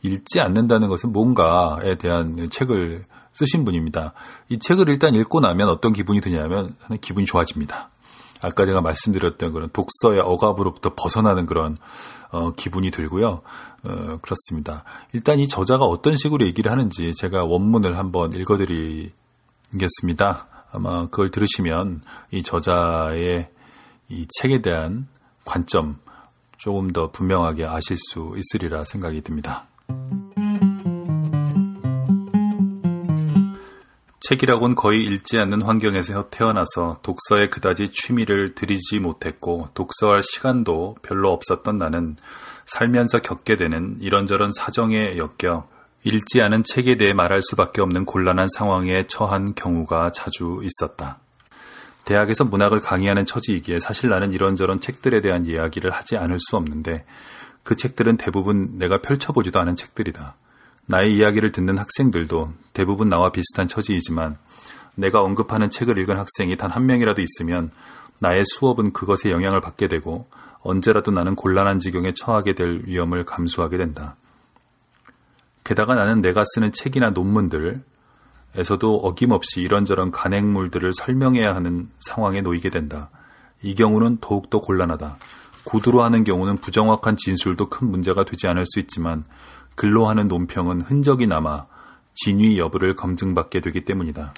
읽지 0.02 0.40
않는다는 0.40 0.88
것은 0.88 1.12
뭔가에 1.12 1.96
대한 1.96 2.50
책을 2.50 3.04
쓰신 3.34 3.66
분입니다. 3.66 4.14
이 4.50 4.58
책을 4.58 4.90
일단 4.90 5.14
읽고 5.14 5.40
나면 5.40 5.70
어떤 5.70 5.94
기분이 5.94 6.22
드냐면 6.22 6.76
기분이 7.02 7.26
좋아집니다. 7.26 7.90
아까 8.42 8.66
제가 8.66 8.82
말씀드렸던 8.82 9.54
그런 9.54 9.70
독서의 9.70 10.20
억압으로부터 10.20 10.94
벗어나는 10.96 11.46
그런 11.46 11.78
어, 12.32 12.54
기분이 12.54 12.92
들고요. 12.92 13.42
어, 13.84 14.20
그렇습니다. 14.22 14.84
일단 15.14 15.40
이 15.40 15.48
저자가 15.48 15.86
어떤 15.86 16.16
식으로 16.16 16.46
얘기를 16.46 16.72
하는지 16.72 17.12
제가 17.16 17.46
원문을 17.46 17.98
한번 17.98 18.34
읽어드리겠습니다. 18.34 20.48
아마 20.72 21.06
그걸 21.06 21.32
들으시면 21.32 22.02
이 22.32 22.44
저자의 22.44 23.50
이 24.10 24.28
책에 24.40 24.62
대한 24.62 25.08
관점 25.46 25.98
조금 26.58 26.92
더 26.92 27.12
분명하게 27.12 27.66
아실 27.66 27.98
수 27.98 28.36
있으리라 28.38 28.86
생각이 28.86 29.22
듭니다. 29.22 29.68
책이라곤 34.28 34.74
거의 34.74 35.04
읽지 35.04 35.38
않는 35.38 35.62
환경에서 35.62 36.30
태어나서 36.32 37.00
독서에 37.04 37.48
그다지 37.50 37.90
취미를 37.90 38.56
들이지 38.56 38.98
못했고 38.98 39.70
독서할 39.76 40.24
시간도 40.24 40.96
별로 41.04 41.32
없었던 41.32 41.78
나는 41.78 42.16
살면서 42.66 43.22
겪게 43.22 43.56
되는 43.56 43.98
이런저런 44.00 44.52
사정에 44.52 45.18
엮여 45.18 45.68
읽지 46.06 46.42
않은 46.42 46.64
책에 46.64 46.98
대해 46.98 47.14
말할 47.14 47.44
수밖에 47.44 47.82
없는 47.84 48.06
곤란한 48.06 48.48
상황에 48.56 49.06
처한 49.06 49.54
경우가 49.54 50.12
자주 50.12 50.60
있었다. 50.64 51.20
대학에서 52.06 52.46
문학을 52.46 52.80
강의하는 52.80 53.28
처지이기에 53.28 53.78
사실 53.78 54.10
나는 54.10 54.34
이런저런 54.34 54.80
책들에 54.80 55.22
대한 55.22 55.46
이야기를 55.46 55.92
하지 55.92 56.18
않을 56.18 56.40
수 56.40 56.58
없는데 56.58 57.06
그 57.62 57.76
책들은 57.76 58.18
대부분 58.18 58.80
내가 58.80 59.02
펼쳐보지도 59.02 59.60
않은 59.60 59.76
책들이다. 59.76 60.36
나의 60.88 61.16
이야기를 61.16 61.52
듣는 61.52 61.78
학생들도 61.78 62.54
대부분 62.74 63.10
나와 63.10 63.32
비슷한 63.32 63.68
처지이지만 63.68 64.38
내가 64.96 65.22
언급하는 65.22 65.70
책을 65.70 65.98
읽은 66.00 66.18
학생이 66.18 66.58
단 66.58 66.72
한 66.72 66.86
명이라도 66.86 67.22
있으면 67.22 67.72
나의 68.20 68.44
수업은 68.46 68.94
그것에 68.94 69.32
영향을 69.32 69.62
받게 69.62 69.88
되고 69.88 70.28
언제라도 70.62 71.12
나는 71.12 71.36
곤란한 71.36 71.80
지경에 71.80 72.14
처하게 72.14 72.56
될 72.56 72.84
위험을 72.86 73.26
감수하게 73.26 73.78
된다. 73.78 74.16
게다가 75.64 75.96
나는 75.96 76.22
내가 76.22 76.44
쓰는 76.54 76.72
책이나 76.72 77.10
논문들, 77.10 77.84
에서도 78.56 78.98
어김없이 78.98 79.62
이런저런 79.62 80.12
간행물들을 80.12 80.94
설명해야 80.94 81.54
하는 81.54 81.90
상황에 82.00 82.42
놓이게 82.42 82.70
된다. 82.70 83.10
이 83.62 83.76
경우는 83.76 84.20
더욱더 84.22 84.60
곤란하다. 84.60 85.18
구두로 85.66 86.04
하는 86.04 86.24
경우는 86.24 86.58
부정확한 86.58 87.18
진술도 87.18 87.70
큰 87.70 87.92
문제가 87.92 88.24
되지 88.24 88.48
않을 88.48 88.66
수 88.66 88.80
있지만 88.80 89.26
글로 89.76 90.08
하는 90.08 90.28
논평은 90.28 90.82
흔적이 90.82 91.28
남아 91.28 91.68
진위 92.16 92.58
여부를 92.58 92.96
검증받게 92.96 93.62
되기 93.62 93.86
때문이다. 93.86 94.34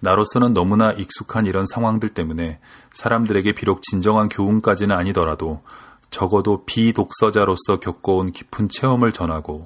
나로서는 0.00 0.52
너무나 0.52 0.92
익숙한 0.92 1.46
이런 1.46 1.64
상황들 1.66 2.10
때문에 2.10 2.60
사람들에게 2.92 3.52
비록 3.52 3.82
진정한 3.82 4.28
교훈까지는 4.28 4.94
아니더라도 4.94 5.62
적어도 6.10 6.64
비독서자로서 6.64 7.80
겪어온 7.80 8.32
깊은 8.32 8.68
체험을 8.68 9.12
전하고 9.12 9.62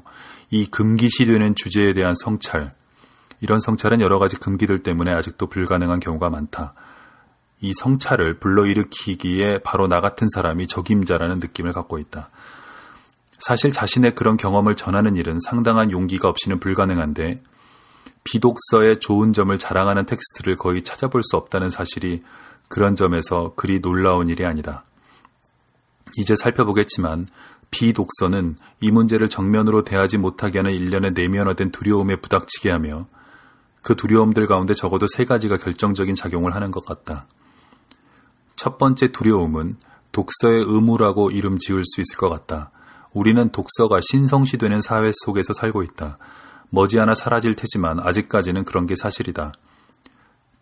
이 0.50 0.67
금기시되는 0.67 1.55
주제에 1.55 1.93
대한 1.93 2.14
성찰, 2.14 2.73
이런 3.40 3.61
성찰은 3.61 4.00
여러 4.00 4.19
가지 4.19 4.37
금기들 4.37 4.78
때문에 4.78 5.12
아직도 5.12 5.47
불가능한 5.49 6.00
경우가 6.00 6.31
많다. 6.31 6.75
이 7.61 7.73
성찰을 7.75 8.38
불러일으키기에 8.38 9.59
바로 9.59 9.88
나 9.88 10.00
같은 10.00 10.28
사람이 10.33 10.69
적임자라는 10.69 11.40
느낌을 11.40 11.73
갖고 11.73 11.99
있다. 11.99 12.31
사실 13.38 13.73
자신의 13.73 14.14
그런 14.14 14.37
경험을 14.37 14.75
전하는 14.75 15.16
일은 15.16 15.38
상당한 15.45 15.90
용기가 15.90 16.28
없이는 16.28 16.59
불가능한데 16.61 17.42
비독서의 18.25 19.00
좋은 19.00 19.33
점을 19.33 19.57
자랑하는 19.57 20.07
텍스트를 20.07 20.57
거의 20.57 20.83
찾아볼 20.83 21.23
수 21.23 21.37
없다는 21.37 21.71
사실이 21.71 22.23
그런 22.68 22.95
점에서 22.97 23.54
그리 23.57 23.80
놀라운 23.80 24.28
일이 24.28 24.45
아니다. 24.45 24.85
이제 26.16 26.35
살펴보겠지만 26.37 27.26
비독서는 27.71 28.57
이 28.80 28.90
문제를 28.90 29.28
정면으로 29.28 29.85
대하지 29.85 30.18
못하게 30.18 30.59
하는 30.59 30.73
일련의 30.73 31.12
내면화된 31.12 31.71
두려움에 31.71 32.16
부닥치게 32.16 32.71
하며 32.71 33.07
그 33.83 33.95
두려움들 33.95 34.47
가운데 34.47 34.75
적어도 34.75 35.07
세 35.07 35.25
가지가 35.25 35.59
결정적인 35.59 36.14
작용을 36.14 36.54
하는 36.54 36.71
것 36.71 36.85
같다. 36.85 37.26
첫 38.57 38.78
번째 38.78 39.12
두려움은 39.12 39.76
독서의 40.12 40.64
의무라고 40.66 41.30
이름 41.30 41.59
지을 41.59 41.85
수 41.85 42.00
있을 42.00 42.16
것 42.16 42.28
같다. 42.28 42.71
우리는 43.12 43.50
독서가 43.50 44.00
신성시되는 44.03 44.81
사회 44.81 45.11
속에서 45.25 45.53
살고 45.53 45.83
있다. 45.83 46.19
머지않아 46.71 47.15
사라질 47.15 47.55
테지만 47.55 48.00
아직까지는 48.00 48.65
그런 48.65 48.87
게 48.87 48.95
사실이다. 48.95 49.53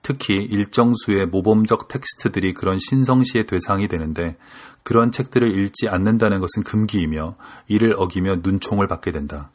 특히 0.03 0.37
일정 0.37 0.93
수의 0.95 1.27
모범적 1.27 1.89
텍스트들이 1.89 2.55
그런 2.55 2.79
신성시의 2.79 3.47
대상이 3.47 3.89
되는데 3.89 4.37
그런 4.85 5.11
책들을 5.11 5.59
읽지 5.59 5.89
않는다는 5.89 6.39
것은 6.39 6.63
금기이며 6.63 7.35
이를 7.67 7.95
어기며 7.97 8.37
눈총을 8.45 8.87
받게 8.87 9.11
된다. 9.11 9.51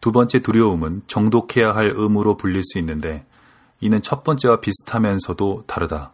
두 0.00 0.12
번째 0.12 0.40
두려움은 0.40 1.02
정독해야 1.08 1.74
할 1.74 1.90
의무로 1.94 2.36
불릴 2.36 2.62
수 2.62 2.78
있는데 2.78 3.26
이는 3.80 4.02
첫 4.02 4.22
번째와 4.22 4.60
비슷하면서도 4.60 5.64
다르다. 5.66 6.12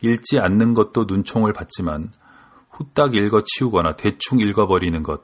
읽지 0.00 0.40
않는 0.40 0.74
것도 0.74 1.04
눈총을 1.04 1.52
받지만 1.52 2.10
후딱 2.76 3.14
읽어 3.14 3.42
치우거나 3.42 3.96
대충 3.96 4.40
읽어버리는 4.40 5.02
것, 5.02 5.22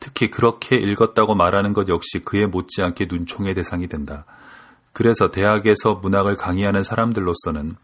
특히 0.00 0.30
그렇게 0.30 0.76
읽었다고 0.76 1.34
말하는 1.34 1.72
것 1.74 1.88
역시 1.88 2.20
그에 2.20 2.46
못지않게 2.46 3.08
눈총의 3.10 3.54
대상이 3.54 3.88
된다. 3.88 4.24
그래서 4.92 5.30
대학에서 5.30 5.96
문학을 5.96 6.36
강의하는 6.36 6.82
사람들로서는 6.82 7.76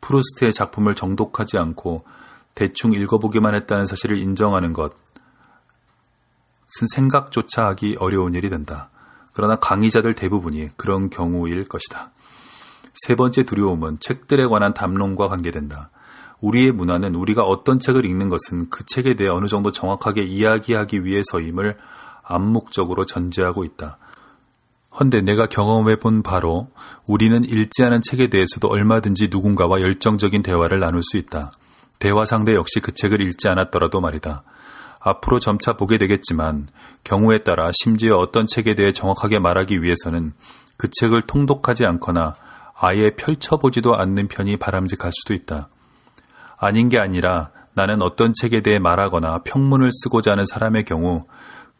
프루스트의 0.00 0.52
작품을 0.52 0.94
정독하지 0.94 1.56
않고 1.56 2.04
대충 2.54 2.92
읽어보기만 2.94 3.54
했다는 3.54 3.86
사실을 3.86 4.18
인정하는 4.18 4.72
것은 4.72 4.90
생각조차 6.94 7.66
하기 7.68 7.96
어려운 8.00 8.34
일이 8.34 8.50
된다. 8.50 8.90
그러나 9.32 9.56
강의자들 9.56 10.14
대부분이 10.14 10.70
그런 10.76 11.10
경우일 11.10 11.68
것이다. 11.68 12.10
세 12.94 13.14
번째 13.14 13.44
두려움은 13.44 13.98
책들에 14.00 14.46
관한 14.46 14.74
담론과 14.74 15.28
관계된다. 15.28 15.90
우리의 16.42 16.72
문화는 16.72 17.14
우리가 17.14 17.44
어떤 17.44 17.78
책을 17.78 18.04
읽는 18.04 18.28
것은 18.28 18.68
그 18.68 18.84
책에 18.84 19.14
대해 19.14 19.30
어느 19.30 19.46
정도 19.46 19.72
정확하게 19.72 20.24
이야기하기 20.24 21.04
위해서임을 21.04 21.78
암묵적으로 22.24 23.06
전제하고 23.06 23.64
있다. 23.64 23.96
헌데 24.98 25.22
내가 25.22 25.46
경험해 25.46 25.96
본 25.96 26.22
바로 26.22 26.68
우리는 27.06 27.42
읽지 27.44 27.82
않은 27.84 28.02
책에 28.02 28.28
대해서도 28.28 28.68
얼마든지 28.68 29.28
누군가와 29.30 29.80
열정적인 29.80 30.42
대화를 30.42 30.80
나눌 30.80 31.02
수 31.02 31.16
있다. 31.16 31.52
대화 31.98 32.24
상대 32.24 32.54
역시 32.54 32.80
그 32.80 32.92
책을 32.92 33.22
읽지 33.22 33.48
않았더라도 33.48 34.00
말이다. 34.00 34.42
앞으로 35.00 35.38
점차 35.38 35.72
보게 35.74 35.96
되겠지만 35.96 36.68
경우에 37.04 37.38
따라 37.38 37.70
심지어 37.72 38.18
어떤 38.18 38.46
책에 38.46 38.74
대해 38.74 38.92
정확하게 38.92 39.38
말하기 39.38 39.82
위해서는 39.82 40.32
그 40.76 40.88
책을 40.90 41.22
통독하지 41.22 41.86
않거나 41.86 42.34
아예 42.76 43.10
펼쳐보지도 43.10 43.96
않는 43.96 44.28
편이 44.28 44.56
바람직할 44.58 45.12
수도 45.12 45.34
있다. 45.34 45.68
아닌 46.62 46.88
게 46.88 46.96
아니라 46.98 47.50
나는 47.74 48.02
어떤 48.02 48.32
책에 48.32 48.60
대해 48.60 48.78
말하거나 48.78 49.40
평문을 49.44 49.90
쓰고자 49.92 50.30
하는 50.30 50.44
사람의 50.44 50.84
경우 50.84 51.26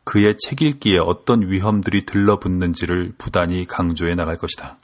그의 0.03 0.35
책 0.37 0.61
읽기에 0.61 0.99
어떤 0.99 1.49
위험들이 1.49 2.05
들러붙는지를 2.05 3.13
부단히 3.17 3.65
강조해 3.65 4.17
나갈 4.17 4.37
것이다. 4.37 4.79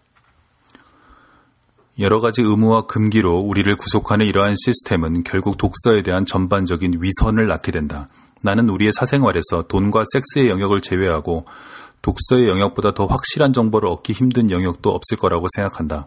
여러 1.99 2.21
가지 2.21 2.43
의무와 2.43 2.87
금기로 2.87 3.41
우리를 3.41 3.75
구속하는 3.75 4.25
이러한 4.27 4.55
시스템은 4.55 5.25
결국 5.25 5.59
독서에 5.59 6.03
대한 6.03 6.25
전반적인 6.25 6.99
위선을 7.01 7.49
낳게 7.49 7.73
된다. 7.73 8.07
나는 8.41 8.69
우리의 8.69 8.93
사생활에서 8.93 9.63
돈과 9.67 10.05
섹스의 10.13 10.49
영역을 10.49 10.81
제외하고 10.81 11.45
독서의 12.03 12.49
영역보다 12.49 12.95
더 12.95 13.07
확실한 13.07 13.53
정보를 13.53 13.89
얻기 13.89 14.13
힘든 14.13 14.53
영역도 14.53 14.91
없을 14.91 15.19
거라고 15.19 15.49
생각한다. 15.57 16.07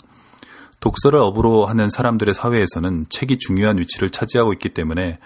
독서를 0.82 1.20
업으로 1.20 1.66
하는 1.66 1.88
사람들의 1.88 2.34
사회에서는 2.34 3.06
책이 3.10 3.38
중요한 3.38 3.78
위치를 3.78 4.10
차지하고 4.10 4.52
있기 4.54 4.70
때문에 4.70 5.20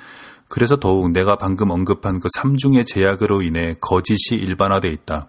그래서 0.48 0.80
더욱 0.80 1.12
내가 1.12 1.38
방금 1.38 1.72
언급한 1.72 2.20
그 2.20 2.28
3중의 2.38 2.86
제약으로 2.86 3.42
인해 3.42 3.76
거짓이 3.82 4.40
일반화돼 4.40 4.90
있다. 4.90 5.28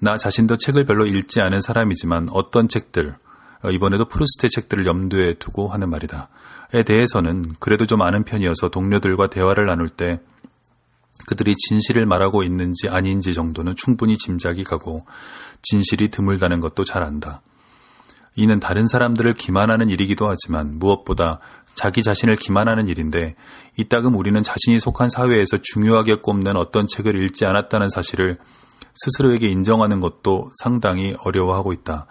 나 0.00 0.16
자신도 0.16 0.56
책을 0.56 0.84
별로 0.84 1.06
읽지 1.06 1.40
않은 1.42 1.60
사람이지만 1.60 2.28
어떤 2.32 2.68
책들, 2.68 3.14
어, 3.62 3.70
이번에도 3.70 4.06
프루스트의 4.06 4.50
책들을 4.50 4.86
염두에 4.86 5.34
두고 5.34 5.68
하는 5.68 5.90
말이다. 5.90 6.28
에 6.72 6.82
대해서는 6.82 7.54
그래도 7.60 7.84
좀 7.84 8.00
아는 8.00 8.24
편이어서 8.24 8.70
동료들과 8.70 9.28
대화를 9.28 9.66
나눌 9.66 9.88
때 9.88 10.20
그들이 11.26 11.54
진실을 11.56 12.06
말하고 12.06 12.42
있는지 12.42 12.88
아닌지 12.88 13.34
정도는 13.34 13.74
충분히 13.76 14.16
짐작이 14.16 14.64
가고 14.64 15.04
진실이 15.62 16.08
드물다는 16.08 16.60
것도 16.60 16.84
잘 16.84 17.02
안다. 17.02 17.42
이는 18.36 18.60
다른 18.60 18.86
사람들을 18.86 19.34
기만하는 19.34 19.88
일이기도 19.88 20.28
하지만 20.28 20.78
무엇보다 20.78 21.40
자기 21.74 22.02
자신을 22.02 22.36
기만하는 22.36 22.86
일인데 22.86 23.34
이따금 23.76 24.16
우리는 24.16 24.42
자신이 24.42 24.78
속한 24.78 25.08
사회에서 25.08 25.58
중요하게 25.62 26.16
꼽는 26.16 26.56
어떤 26.56 26.86
책을 26.86 27.20
읽지 27.22 27.46
않았다는 27.46 27.88
사실을 27.88 28.36
스스로에게 28.94 29.48
인정하는 29.48 30.00
것도 30.00 30.50
상당히 30.62 31.14
어려워하고 31.22 31.72
있다. 31.72 32.06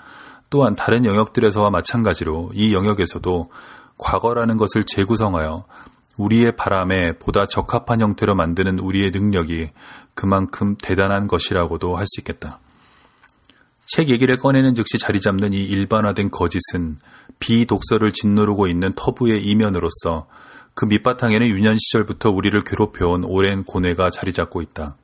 또한 0.50 0.76
다른 0.76 1.06
영역들에서와 1.06 1.70
마찬가지로 1.70 2.52
이 2.54 2.74
영역에서도 2.74 3.46
과거라는 3.98 4.58
것을 4.58 4.86
재구성하여 4.86 5.66
우리의 6.18 6.56
바람에 6.56 7.18
보다 7.20 7.46
적합한 7.46 8.02
형태로 8.02 8.36
만드는 8.36 8.80
우리의 8.80 9.12
능력이 9.12 9.68
그만큼 10.16 10.76
대단한 10.82 11.28
것이라고도 11.28 11.96
할 11.96 12.06
수 12.08 12.22
있겠다. 12.22 12.60
책 13.92 14.10
얘기를 14.10 14.38
꺼내는 14.38 14.76
즉시 14.76 15.00
자리 15.00 15.20
잡는 15.20 15.52
이 15.54 15.64
일반화된 15.64 16.30
거짓은 16.30 16.98
비독서를 17.40 18.12
짓누르고 18.12 18.68
있는 18.68 18.94
터부의 18.96 19.44
이면으로서 19.44 20.28
그 20.76 20.86
밑바탕에는 20.86 21.48
유년 21.48 21.76
시절부터 21.80 22.30
우리를 22.30 22.64
괴롭혀온 22.64 23.24
오랜 23.24 23.64
고뇌가 23.64 24.12
자리 24.12 24.32
잡고 24.32 24.62
있다. 24.62 24.96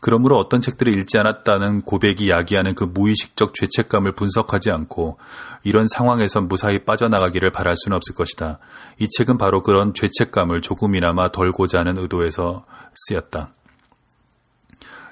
그러므로 0.00 0.38
어떤 0.38 0.62
책들을 0.62 0.96
읽지 0.96 1.18
않았다는 1.18 1.82
고백이 1.82 2.30
야기하는 2.30 2.74
그 2.74 2.84
무의식적 2.84 3.52
죄책감을 3.52 4.12
분석하지 4.12 4.70
않고 4.70 5.18
이런 5.62 5.86
상황에서 5.86 6.40
무사히 6.40 6.84
빠져나가기를 6.84 7.50
바랄 7.52 7.74
수는 7.76 7.96
없을 7.96 8.14
것이다. 8.14 8.60
이 8.98 9.08
책은 9.10 9.36
바로 9.36 9.62
그런 9.62 9.92
죄책감을 9.92 10.62
조금이나마 10.62 11.30
덜고자 11.32 11.80
하는 11.80 11.98
의도에서 11.98 12.64
쓰였다. 12.94 13.55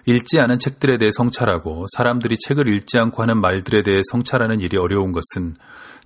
읽지 0.07 0.39
않은 0.39 0.59
책들에 0.59 0.99
대해 0.99 1.11
성찰하고 1.11 1.87
사람들이 1.97 2.37
책을 2.47 2.69
읽지 2.69 2.99
않고 2.99 3.23
하는 3.23 3.41
말들에 3.41 3.83
대해 3.83 4.03
성찰하는 4.11 4.61
일이 4.61 4.77
어려운 4.77 5.13
것은 5.13 5.57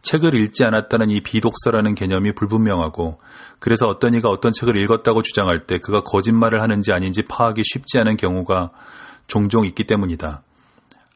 책을 0.03 0.35
읽지 0.35 0.65
않았다는 0.65 1.11
이 1.11 1.21
비독서라는 1.21 1.97
개념이 1.97 2.33
불분명하고 2.33 3.19
그래서 3.59 3.89
어떤 3.89 4.15
이가 4.15 4.29
어떤 4.29 4.53
책을 4.53 4.81
읽었다고 4.81 5.23
주장할 5.23 5.67
때 5.67 5.79
그가 5.79 6.03
거짓말을 6.03 6.63
하는지 6.63 6.93
아닌지 6.93 7.23
파악이 7.23 7.63
쉽지 7.65 7.99
않은 7.99 8.17
경우가 8.17 8.71
종종 9.27 9.67
있기 9.67 9.85
때문이다. 9.85 10.43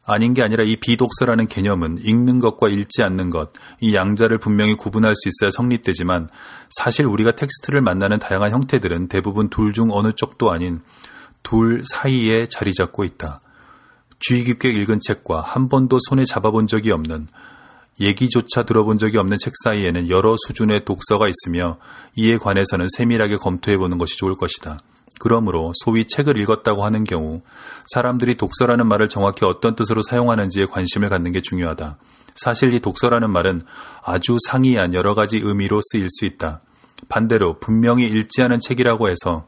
아닌 0.05 0.33
게 0.33 0.43
아니라 0.43 0.65
이 0.65 0.75
비독서라는 0.75 1.47
개념은 1.47 1.99
읽는 2.03 2.39
것과 2.39 2.67
읽지 2.67 3.03
않는 3.03 3.29
것, 3.29 3.53
이 3.79 3.95
양자를 3.95 4.37
분명히 4.37 4.75
구분할 4.75 5.15
수 5.15 5.29
있어야 5.29 5.49
성립되지만 5.49 6.27
사실 6.69 7.05
우리가 7.05 7.31
텍스트를 7.31 7.81
만나는 7.81 8.19
다양한 8.19 8.51
형태들은 8.51 9.07
대부분 9.07 9.49
둘 9.49 9.71
중 9.71 9.89
어느 9.91 10.11
쪽도 10.11 10.51
아닌 10.51 10.81
둘 11.43 11.83
사이에 11.85 12.47
자리 12.47 12.73
잡고 12.73 13.03
있다. 13.03 13.41
주의 14.19 14.43
깊게 14.43 14.69
읽은 14.69 14.99
책과 15.01 15.41
한 15.41 15.69
번도 15.69 15.99
손에 16.09 16.23
잡아본 16.23 16.67
적이 16.67 16.91
없는 16.91 17.27
얘기조차 17.99 18.63
들어본 18.63 18.97
적이 18.97 19.17
없는 19.17 19.37
책 19.37 19.53
사이에는 19.63 20.09
여러 20.09 20.35
수준의 20.47 20.85
독서가 20.85 21.27
있으며 21.27 21.77
이에 22.15 22.37
관해서는 22.37 22.87
세밀하게 22.97 23.37
검토해 23.37 23.77
보는 23.77 23.97
것이 23.97 24.17
좋을 24.17 24.35
것이다. 24.35 24.79
그러므로 25.19 25.71
소위 25.83 26.05
책을 26.05 26.37
읽었다고 26.37 26.83
하는 26.83 27.03
경우 27.03 27.41
사람들이 27.87 28.35
독서라는 28.35 28.87
말을 28.87 29.09
정확히 29.09 29.45
어떤 29.45 29.75
뜻으로 29.75 30.01
사용하는지에 30.01 30.65
관심을 30.65 31.09
갖는 31.09 31.31
게 31.31 31.41
중요하다. 31.41 31.97
사실 32.35 32.73
이 32.73 32.79
독서라는 32.79 33.29
말은 33.29 33.61
아주 34.03 34.37
상이한 34.47 34.93
여러 34.93 35.13
가지 35.13 35.37
의미로 35.37 35.79
쓰일 35.81 36.07
수 36.09 36.25
있다. 36.25 36.61
반대로 37.09 37.59
분명히 37.59 38.05
읽지 38.07 38.41
않은 38.41 38.59
책이라고 38.59 39.09
해서 39.09 39.45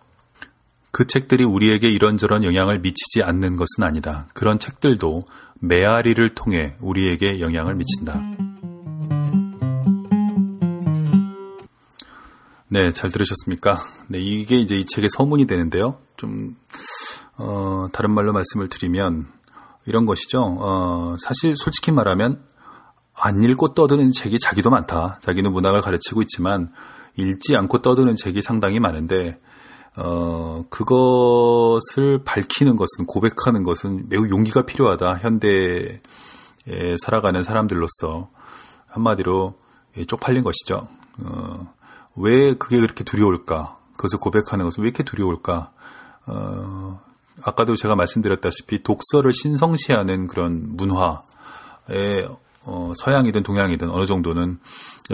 그 0.96 1.06
책들이 1.06 1.44
우리에게 1.44 1.90
이런저런 1.90 2.46
영향을 2.46 2.80
미치지 2.80 3.22
않는 3.22 3.58
것은 3.58 3.84
아니다. 3.84 4.30
그런 4.34 4.58
책들도 4.58 5.24
메아리를 5.60 6.36
통해 6.36 6.78
우리에게 6.80 7.42
영향을 7.42 7.76
미친다. 7.76 8.22
네, 12.70 12.94
잘 12.94 13.10
들으셨습니까? 13.10 13.78
네, 14.08 14.20
이게 14.20 14.58
이제 14.58 14.78
이 14.78 14.86
책의 14.86 15.10
서문이 15.10 15.48
되는데요. 15.48 16.00
좀, 16.16 16.56
어, 17.36 17.88
다른 17.92 18.12
말로 18.12 18.32
말씀을 18.32 18.70
드리면, 18.70 19.28
이런 19.86 20.06
것이죠. 20.06 20.44
어, 20.46 21.18
사실 21.20 21.58
솔직히 21.58 21.92
말하면, 21.92 22.42
안 23.14 23.44
읽고 23.44 23.74
떠드는 23.74 24.14
책이 24.14 24.40
자기도 24.40 24.70
많다. 24.70 25.20
자기는 25.24 25.52
문학을 25.52 25.82
가르치고 25.82 26.22
있지만, 26.22 26.72
읽지 27.18 27.58
않고 27.58 27.82
떠드는 27.82 28.16
책이 28.16 28.42
상당히 28.42 28.80
많은데, 28.80 29.34
어, 29.98 30.66
그것을 30.70 32.24
밝히는 32.26 32.76
것은, 32.76 33.06
고백하는 33.06 33.64
것은 33.64 34.10
매우 34.10 34.30
용기가 34.30 34.66
필요하다. 34.66 35.20
현대에 35.20 36.02
살아가는 37.02 37.42
사람들로서. 37.44 38.30
한마디로 38.88 39.56
쪽팔린 40.08 40.44
것이죠. 40.44 40.88
어, 41.24 41.74
왜 42.16 42.56
그게 42.56 42.80
그렇게 42.80 43.04
두려울까? 43.04 43.80
그것을 43.98 44.20
고백하는 44.20 44.66
것은 44.66 44.84
왜 44.84 44.88
이렇게 44.88 45.04
두려울까? 45.04 45.72
어, 46.28 47.02
아까도 47.44 47.76
제가 47.76 47.96
말씀드렸다시피 47.96 48.84
독서를 48.84 49.34
신성시하는 49.34 50.28
그런 50.28 50.76
문화에 50.76 52.28
어, 52.64 52.94
서양이든 52.96 53.44
동양이든 53.44 53.90
어느 53.90 54.06
정도는 54.06 54.60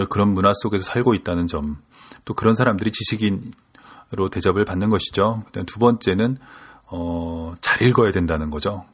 그런 0.08 0.32
문화 0.32 0.52
속에서 0.54 0.84
살고 0.84 1.14
있다는 1.14 1.46
점, 1.46 1.78
또 2.24 2.34
그런 2.34 2.54
사람들이 2.54 2.92
지식인으 2.92 3.40
로 4.14 4.28
대접을 4.28 4.64
받는 4.66 4.90
것이죠. 4.90 5.42
두 5.66 5.78
번째는 5.78 6.36
어, 6.88 7.54
잘 7.62 7.82
읽어야 7.82 8.12
된다는 8.12 8.50
거죠. 8.50 8.84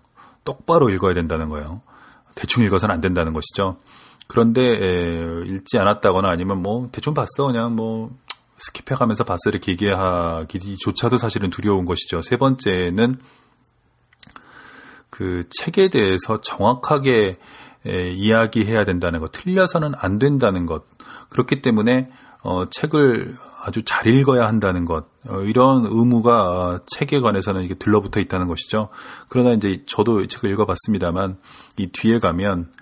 똑바로 0.44 0.90
읽어야 0.90 1.12
된다는 1.12 1.48
거예요. 1.48 1.83
대충 2.37 2.64
읽어서는 2.64 2.94
안 2.94 3.00
된다는 3.00 3.33
것이죠. 3.33 3.78
그런데 4.28 4.62
에, 4.62 5.44
읽지 5.46 5.78
않았다거나 5.78 6.28
아니면 6.28 6.62
뭐 6.62 6.88
대충 6.92 7.14
봤어 7.14 7.46
그냥 7.46 7.74
뭐 7.74 8.11
스킵해가면서 8.59 9.26
봤어 9.26 9.50
이렇게 9.50 9.72
얘기하기조차도 9.72 11.16
사실은 11.16 11.50
두려운 11.50 11.85
것이죠. 11.85 12.22
세 12.22 12.37
번째는 12.37 13.18
그 15.11 15.48
책에 15.50 15.88
대해서 15.88 16.40
정확하게 16.40 17.33
에, 17.87 18.11
이야기해야 18.11 18.85
된다는 18.85 19.18
것, 19.18 19.33
틀려서는 19.33 19.94
안 19.96 20.20
된다는 20.20 20.66
것. 20.66 20.85
그렇기 21.28 21.62
때문에 21.62 22.09
어, 22.42 22.66
책을 22.66 23.35
아주 23.61 23.83
잘 23.85 24.07
읽어야 24.07 24.47
한다는 24.47 24.85
것 24.85 25.07
어, 25.29 25.40
이런 25.40 25.85
의무가 25.85 26.81
책에 26.87 27.21
관해서는 27.21 27.62
이게 27.62 27.75
들러붙어 27.75 28.21
있다는 28.21 28.47
것이죠. 28.47 28.88
그러나 29.29 29.53
이제 29.53 29.83
저도 29.87 30.21
이 30.21 30.29
책을 30.29 30.51
읽어봤습니다만 30.51 31.38
이 31.77 31.88
뒤에 31.88 32.21
가면 32.21 32.73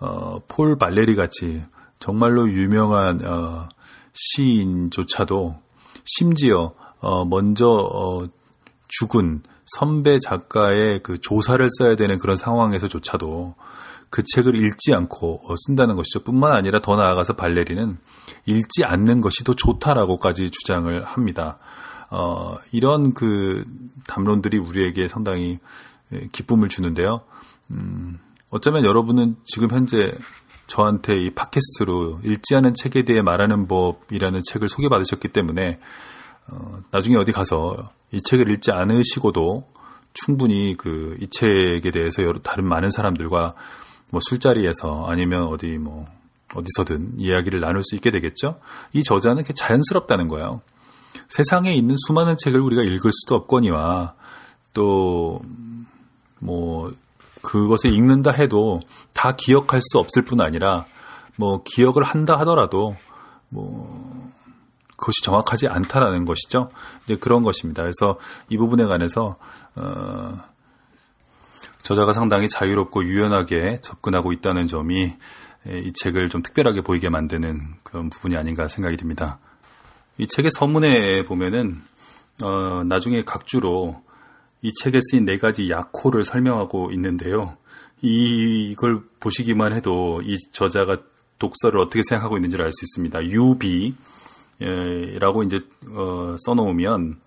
어, 0.00 0.40
폴 0.46 0.78
발레리 0.78 1.16
같이 1.16 1.62
정말로 1.98 2.48
유명한 2.48 3.20
어, 3.26 3.68
시인조차도 4.12 5.56
심지어 6.04 6.74
어, 7.00 7.24
먼저 7.24 7.68
어, 7.68 8.26
죽은 8.88 9.42
선배 9.66 10.18
작가의 10.18 11.02
그 11.02 11.18
조사를 11.18 11.66
써야 11.78 11.96
되는 11.96 12.18
그런 12.18 12.36
상황에서조차도 12.36 13.54
그 14.10 14.22
책을 14.24 14.56
읽지 14.56 14.92
않고 14.92 15.42
어, 15.44 15.54
쓴다는 15.56 15.96
것이죠. 15.96 16.22
뿐만 16.24 16.52
아니라 16.52 16.80
더 16.80 16.96
나아가서 16.96 17.34
발레리는 17.34 17.96
읽지 18.46 18.84
않는 18.84 19.20
것이 19.20 19.44
더 19.44 19.54
좋다라고까지 19.54 20.50
주장을 20.50 21.02
합니다. 21.04 21.58
어, 22.10 22.56
이런 22.72 23.14
그 23.14 23.64
담론들이 24.08 24.58
우리에게 24.58 25.06
상당히 25.06 25.58
예, 26.12 26.28
기쁨을 26.32 26.68
주는데요. 26.68 27.20
음, 27.70 28.18
어쩌면 28.50 28.84
여러분은 28.84 29.36
지금 29.44 29.70
현재 29.70 30.12
저한테 30.66 31.16
이 31.16 31.30
팟캐스트로 31.30 32.20
읽지 32.24 32.56
않은 32.56 32.74
책에 32.74 33.04
대해 33.04 33.22
말하는 33.22 33.68
법이라는 33.68 34.40
책을 34.44 34.68
소개받으셨기 34.68 35.28
때문에 35.28 35.78
어, 36.48 36.80
나중에 36.90 37.16
어디 37.16 37.30
가서 37.30 37.76
이 38.10 38.20
책을 38.20 38.50
읽지 38.50 38.72
않으시고도 38.72 39.68
충분히 40.12 40.76
그 40.76 41.16
이 41.20 41.28
책에 41.30 41.90
대해서 41.92 42.24
여러 42.24 42.40
다른 42.40 42.66
많은 42.66 42.90
사람들과 42.90 43.54
뭐 44.10 44.20
술자리에서 44.22 45.06
아니면 45.08 45.44
어디 45.44 45.78
뭐 45.78 46.06
어디서든 46.54 47.14
이야기를 47.18 47.60
나눌 47.60 47.82
수 47.84 47.94
있게 47.94 48.10
되겠죠. 48.10 48.60
이 48.92 49.04
저자는 49.04 49.44
그 49.44 49.54
자연스럽다는 49.54 50.28
거예요. 50.28 50.60
세상에 51.28 51.74
있는 51.74 51.96
수많은 52.06 52.36
책을 52.38 52.60
우리가 52.60 52.82
읽을 52.82 53.10
수도 53.12 53.34
없거니와 53.36 54.14
또 54.72 55.40
뭐 56.40 56.92
그것을 57.42 57.92
읽는다 57.92 58.32
해도 58.32 58.80
다 59.14 59.36
기억할 59.36 59.80
수 59.80 59.98
없을 59.98 60.22
뿐 60.24 60.40
아니라 60.40 60.86
뭐 61.36 61.62
기억을 61.64 62.02
한다 62.02 62.36
하더라도 62.40 62.96
뭐 63.48 64.30
그것이 64.96 65.22
정확하지 65.22 65.68
않다라는 65.68 66.26
것이죠. 66.26 66.70
이제 67.04 67.16
그런 67.16 67.42
것입니다. 67.42 67.82
그래서 67.82 68.18
이 68.48 68.58
부분에 68.58 68.84
관해서 68.84 69.36
어 69.76 70.42
저자가 71.82 72.12
상당히 72.12 72.48
자유롭고 72.48 73.04
유연하게 73.04 73.80
접근하고 73.82 74.32
있다는 74.32 74.66
점이 74.66 75.12
이 75.66 75.92
책을 75.92 76.28
좀 76.28 76.42
특별하게 76.42 76.80
보이게 76.82 77.08
만드는 77.08 77.56
그런 77.82 78.10
부분이 78.10 78.36
아닌가 78.36 78.68
생각이 78.68 78.96
듭니다. 78.96 79.38
이 80.18 80.26
책의 80.26 80.50
서문에 80.52 81.22
보면은 81.22 81.80
어 82.42 82.82
나중에 82.84 83.22
각주로 83.22 84.02
이 84.62 84.72
책에 84.72 85.00
쓰인 85.02 85.24
네 85.24 85.38
가지 85.38 85.70
약호를 85.70 86.24
설명하고 86.24 86.92
있는데요. 86.92 87.56
이걸 88.02 89.02
보시기만 89.20 89.72
해도 89.74 90.22
이 90.24 90.36
저자가 90.52 90.98
독서를 91.38 91.80
어떻게 91.80 92.02
생각하고 92.06 92.36
있는지를 92.36 92.64
알 92.64 92.72
수 92.72 92.84
있습니다. 92.84 93.24
UB라고 94.60 95.42
이제 95.42 95.60
어, 95.88 96.36
써놓으면 96.44 97.20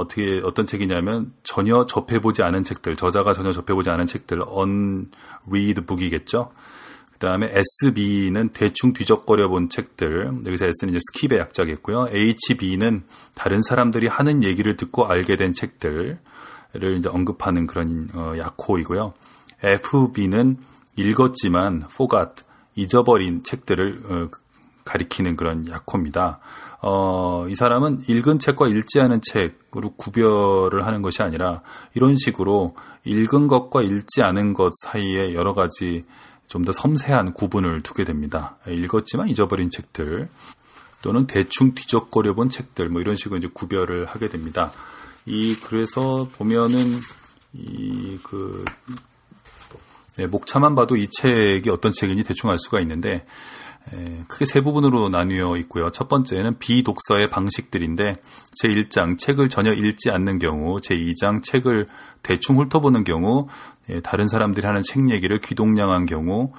어떻게 0.00 0.40
어떤 0.44 0.66
책이냐면 0.66 1.32
전혀 1.42 1.86
접해보지 1.86 2.42
않은 2.42 2.62
책들, 2.62 2.96
저자가 2.96 3.32
전혀 3.32 3.52
접해보지 3.52 3.90
않은 3.90 4.06
책들, 4.06 4.40
unread 4.48 5.82
book이겠죠. 5.86 6.52
그 7.12 7.18
다음에 7.18 7.52
SB는 7.52 8.50
대충 8.50 8.92
뒤적거려 8.92 9.48
본 9.48 9.68
책들, 9.68 10.42
여기서 10.46 10.66
S는 10.66 10.94
이제 10.94 10.98
skim의 10.98 11.38
약자겠고요. 11.38 12.08
HB는 12.10 13.04
다른 13.34 13.60
사람들이 13.60 14.06
하는 14.06 14.42
얘기를 14.42 14.76
듣고 14.76 15.06
알게 15.06 15.36
된 15.36 15.52
책들, 15.52 16.18
를 16.72 16.96
이제 16.96 17.08
언급하는 17.08 17.66
그런 17.66 18.08
어, 18.14 18.34
약호이고요. 18.36 19.12
FB는 19.62 20.56
읽었지만 20.96 21.82
forgot 21.90 22.44
잊어버린 22.76 23.42
책들을 23.42 24.02
어, 24.08 24.28
가리키는 24.90 25.36
그런 25.36 25.68
약호입니다. 25.68 26.40
어, 26.82 27.46
이 27.48 27.54
사람은 27.54 28.04
읽은 28.08 28.38
책과 28.38 28.68
읽지 28.68 29.00
않은 29.00 29.20
책으로 29.22 29.94
구별을 29.96 30.86
하는 30.86 31.02
것이 31.02 31.22
아니라 31.22 31.62
이런 31.94 32.16
식으로 32.16 32.74
읽은 33.04 33.46
것과 33.46 33.82
읽지 33.82 34.22
않은 34.22 34.54
것 34.54 34.72
사이에 34.82 35.34
여러 35.34 35.54
가지 35.54 36.02
좀 36.50 36.64
더 36.64 36.72
섬세한 36.72 37.32
구분을 37.32 37.80
두게 37.80 38.02
됩니다. 38.02 38.56
읽었지만 38.66 39.28
잊어버린 39.28 39.70
책들 39.70 40.28
또는 41.00 41.28
대충 41.28 41.74
뒤적거려 41.74 42.34
본 42.34 42.48
책들 42.48 42.88
뭐 42.88 43.00
이런 43.00 43.14
식으로 43.14 43.38
이제 43.38 43.48
구별을 43.54 44.04
하게 44.06 44.26
됩니다. 44.26 44.72
이 45.26 45.54
그래서 45.62 46.28
보면은 46.32 46.80
이그 47.52 48.64
네, 50.16 50.26
목차만 50.26 50.74
봐도 50.74 50.96
이 50.96 51.08
책이 51.08 51.70
어떤 51.70 51.92
책인지 51.92 52.24
대충 52.24 52.50
알 52.50 52.58
수가 52.58 52.80
있는데 52.80 53.12
에, 53.12 53.24
크게 54.28 54.44
세 54.44 54.60
부분으로 54.60 55.08
나뉘어 55.08 55.56
있고요. 55.58 55.90
첫 55.90 56.08
번째는 56.08 56.58
비독서의 56.58 57.30
방식들인데 57.30 58.22
제1장 58.62 59.18
책을 59.18 59.48
전혀 59.48 59.72
읽지 59.72 60.10
않는 60.10 60.38
경우, 60.38 60.78
제2장 60.78 61.42
책을 61.42 61.86
대충 62.22 62.58
훑어보는 62.60 63.04
경우, 63.04 63.48
예, 63.88 64.00
다른 64.00 64.28
사람들이 64.28 64.66
하는 64.66 64.82
책 64.82 65.10
얘기를 65.10 65.40
귀동냥한 65.40 66.06
경우, 66.06 66.52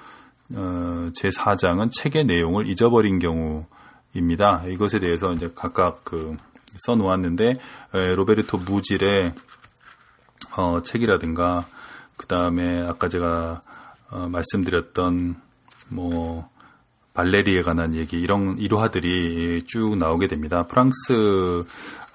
어, 0.55 1.09
제4장은 1.15 1.89
책의 1.91 2.25
내용을 2.25 2.67
잊어버린 2.67 3.19
경우입니다. 3.19 4.63
이것에 4.67 4.99
대해서 4.99 5.31
이제 5.33 5.49
각각 5.55 6.03
그 6.03 6.35
써놓았는데 6.85 7.55
로베르토 8.15 8.59
무질의 8.59 9.33
어, 10.57 10.81
책이라든가 10.81 11.65
그 12.17 12.27
다음에 12.27 12.81
아까 12.81 13.07
제가 13.07 13.61
어, 14.11 14.27
말씀드렸던 14.29 15.35
뭐 15.89 16.49
발레리에 17.13 17.61
관한 17.61 17.95
얘기 17.95 18.19
이런 18.19 18.57
일화들이 18.57 19.63
쭉 19.67 19.97
나오게 19.97 20.27
됩니다. 20.27 20.63
프랑스 20.63 21.63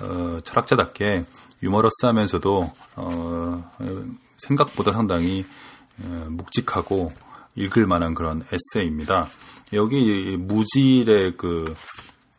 어, 0.01 0.39
철학자답게 0.43 1.25
유머러스하면서도 1.63 2.73
어, 2.97 3.73
생각보다 4.39 4.93
상당히 4.93 5.45
어, 6.03 6.27
묵직하고 6.31 7.13
읽을 7.57 7.87
만한 7.87 8.15
그런 8.15 8.45
에세이입니다. 8.53 9.29
여기 9.73 10.37
무질의 10.39 11.37
그 11.37 11.75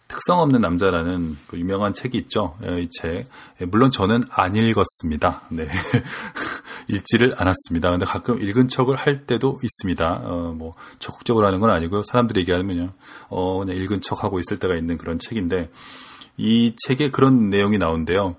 특성 0.07 0.39
없는 0.39 0.61
남자라는 0.61 1.37
그 1.47 1.59
유명한 1.59 1.93
책이 1.93 2.17
있죠. 2.19 2.55
예, 2.65 2.81
이 2.81 2.89
책. 2.89 3.25
예, 3.61 3.65
물론 3.65 3.91
저는 3.91 4.23
안 4.29 4.55
읽었습니다. 4.55 5.41
네. 5.49 5.67
읽지를 6.87 7.35
않았습니다. 7.37 7.91
근데 7.91 8.05
가끔 8.05 8.41
읽은 8.41 8.69
척을 8.69 8.95
할 8.95 9.25
때도 9.25 9.59
있습니다. 9.61 10.21
어, 10.23 10.53
뭐, 10.57 10.73
적극적으로 10.99 11.45
하는 11.45 11.59
건 11.59 11.69
아니고요. 11.69 12.03
사람들이 12.03 12.41
얘기하면요. 12.41 12.89
어, 13.29 13.59
그냥 13.59 13.75
읽은 13.75 14.01
척 14.01 14.23
하고 14.23 14.39
있을 14.39 14.57
때가 14.57 14.75
있는 14.75 14.97
그런 14.97 15.19
책인데, 15.19 15.69
이 16.37 16.73
책에 16.87 17.11
그런 17.11 17.49
내용이 17.49 17.77
나온대요. 17.77 18.37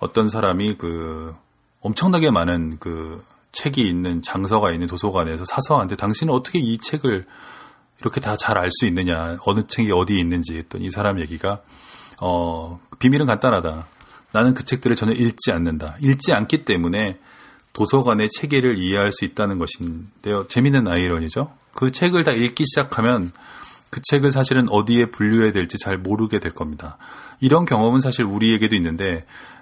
어떤 0.00 0.28
사람이 0.28 0.76
그 0.76 1.32
엄청나게 1.80 2.30
많은 2.30 2.78
그 2.80 3.22
책이 3.52 3.86
있는 3.86 4.22
장서가 4.22 4.72
있는 4.72 4.88
도서관에서 4.88 5.44
사서한테 5.46 5.96
당신은 5.96 6.32
어떻게 6.34 6.58
이 6.58 6.78
책을 6.78 7.24
이렇게 8.04 8.20
다 8.20 8.36
잘 8.36 8.58
알 8.58 8.70
수 8.70 8.86
있느냐 8.86 9.38
어느 9.46 9.66
책이 9.66 9.90
어디에 9.90 10.18
있는지 10.18 10.58
했더니 10.58 10.86
이 10.86 10.90
사람 10.90 11.18
얘기가 11.20 11.62
어 12.20 12.78
비밀은 12.98 13.26
간단하다. 13.26 13.86
나는 14.32 14.52
그 14.52 14.64
책들을 14.64 14.94
전혀 14.96 15.12
읽지 15.12 15.52
않는다. 15.52 15.96
읽지 16.00 16.32
않기 16.32 16.64
때문에 16.64 17.18
도서관의 17.72 18.28
체계를 18.30 18.78
이해할 18.78 19.10
수 19.10 19.24
있다는 19.24 19.58
것인데요. 19.58 20.46
재미있는 20.48 20.86
아이러니죠. 20.86 21.52
그 21.74 21.90
책을 21.90 22.24
다 22.24 22.32
읽기 22.32 22.64
시작하면 22.66 23.32
그 23.90 24.00
책을 24.02 24.30
사실은 24.30 24.68
어디에 24.68 25.06
분류해야 25.06 25.52
될지 25.52 25.78
잘 25.78 25.96
모르게 25.96 26.40
될 26.40 26.52
겁니다. 26.52 26.98
이런 27.40 27.64
경험은 27.64 28.00
사실 28.00 28.24
우리에게도 28.24 28.76
있는데 28.76 29.20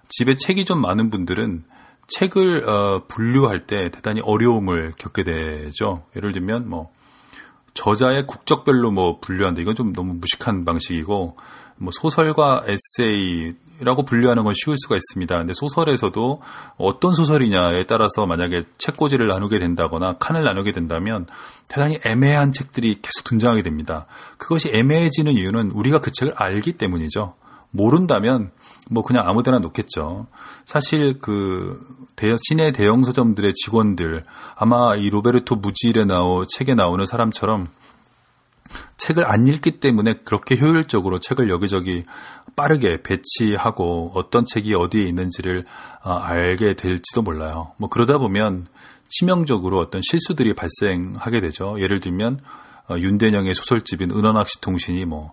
집에 0.09 0.35
책이 0.37 0.65
좀 0.65 0.81
많은 0.81 1.11
분들은 1.11 1.65
책을 2.09 2.69
어, 2.69 3.05
분류할 3.09 3.67
때 3.67 3.91
대단히 3.91 4.21
어려움을 4.21 4.93
겪게 4.99 5.23
되죠. 5.23 6.05
예를 6.17 6.33
들면 6.33 6.69
뭐 6.69 6.93
저자의 7.75 8.27
국적별로 8.27 8.91
뭐 8.91 9.19
분류한다. 9.21 9.61
이건 9.63 9.75
좀 9.75 9.93
너무 9.93 10.15
무식한 10.15 10.65
방식이고 10.65 11.37
뭐 11.79 11.91
소설과 11.93 12.65
에세이라고 12.67 14.05
분류하는 14.05 14.45
건 14.45 14.53
쉬울 14.55 14.77
수가 14.79 14.97
있습니다. 14.97 15.37
근데 15.39 15.53
소설에서도 15.55 16.41
어떤 16.77 17.13
소설이냐에 17.13 17.85
따라서 17.85 18.27
만약에 18.27 18.63
책꽂이를 18.79 19.27
나누게 19.27 19.59
된다거나 19.59 20.19
칸을 20.19 20.45
나누게 20.45 20.73
된다면 20.73 21.27
대단히 21.69 21.99
애매한 22.05 22.53
책들이 22.53 23.01
계속 23.01 23.25
등장하게 23.25 23.63
됩니다. 23.63 24.07
그것이 24.39 24.71
애매해지는 24.73 25.33
이유는 25.33 25.73
우리가 25.73 26.01
그 26.01 26.13
책을 26.13 26.35
알기 26.37 26.75
때문이죠. 26.75 27.35
모른다면 27.71 28.53
뭐 28.91 29.03
그냥 29.03 29.27
아무데나 29.27 29.59
놓겠죠. 29.59 30.27
사실 30.65 31.19
그 31.19 31.81
대여, 32.17 32.37
시내 32.49 32.73
대형 32.73 33.03
서점들의 33.03 33.53
직원들 33.55 34.25
아마 34.57 34.97
이 34.97 35.11
로베르토 35.11 35.57
무지일에 35.57 36.05
나오 36.05 36.47
책에 36.47 36.75
나오는 36.75 37.05
사람처럼 37.05 37.69
책을 38.97 39.31
안 39.31 39.47
읽기 39.47 39.81
때문에 39.81 40.21
그렇게 40.25 40.57
효율적으로 40.57 41.19
책을 41.19 41.51
여기저기 41.51 42.05
빠르게 42.57 43.03
배치하고 43.03 44.13
어떤 44.15 44.45
책이 44.45 44.75
어디에 44.75 45.05
있는지를 45.05 45.65
어, 46.05 46.13
알게 46.13 46.75
될지도 46.75 47.23
몰라요. 47.23 47.73
뭐 47.79 47.89
그러다 47.89 48.19
보면 48.19 48.67
치명적으로 49.09 49.79
어떤 49.79 50.01
실수들이 50.03 50.55
발생하게 50.55 51.41
되죠. 51.41 51.81
예를 51.81 52.01
들면 52.01 52.41
어, 52.89 52.97
윤대영의 52.99 53.55
소설집인 53.55 54.11
은원학시 54.11 54.61
통신이 54.61 55.05
뭐 55.05 55.33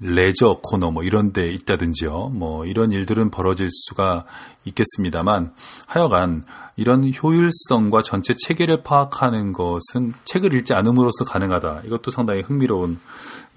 레저 0.00 0.58
코너 0.62 0.90
뭐 0.90 1.02
이런 1.02 1.32
데 1.32 1.52
있다든지요. 1.52 2.30
뭐 2.30 2.64
이런 2.64 2.90
일들은 2.90 3.30
벌어질 3.30 3.68
수가 3.70 4.24
있겠습니다만 4.64 5.52
하여간 5.86 6.44
이런 6.76 7.10
효율성과 7.12 8.00
전체 8.02 8.34
체계를 8.34 8.82
파악하는 8.82 9.52
것은 9.52 10.14
책을 10.24 10.54
읽지 10.54 10.72
않음으로써 10.72 11.24
가능하다. 11.24 11.82
이것도 11.84 12.10
상당히 12.10 12.40
흥미로운 12.40 12.98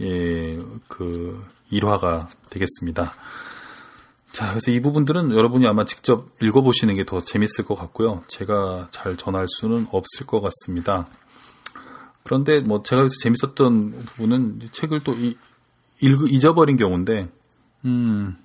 예, 0.01 0.59
그 0.89 1.45
일화가 1.69 2.27
되겠습니다. 2.49 3.13
자, 4.33 4.49
그래서 4.49 4.71
이 4.71 4.81
부분들은 4.81 5.31
여러분이 5.31 5.65
아마 5.67 5.85
직접 5.85 6.27
읽어보시는 6.41 6.95
게 6.95 7.03
더 7.05 7.21
재밌을 7.21 7.65
것 7.65 7.75
같고요. 7.75 8.23
제가 8.27 8.87
잘 8.91 9.15
전할 9.15 9.45
수는 9.47 9.87
없을 9.91 10.25
것 10.25 10.41
같습니다. 10.41 11.07
그런데 12.23 12.59
뭐 12.61 12.81
제가 12.81 13.01
여기서 13.03 13.19
재밌었던 13.19 14.05
부분은 14.05 14.69
책을 14.71 15.01
또 15.01 15.13
이, 15.13 15.37
잊어버린 16.03 16.77
경우인데, 16.77 17.29
음, 17.85 18.37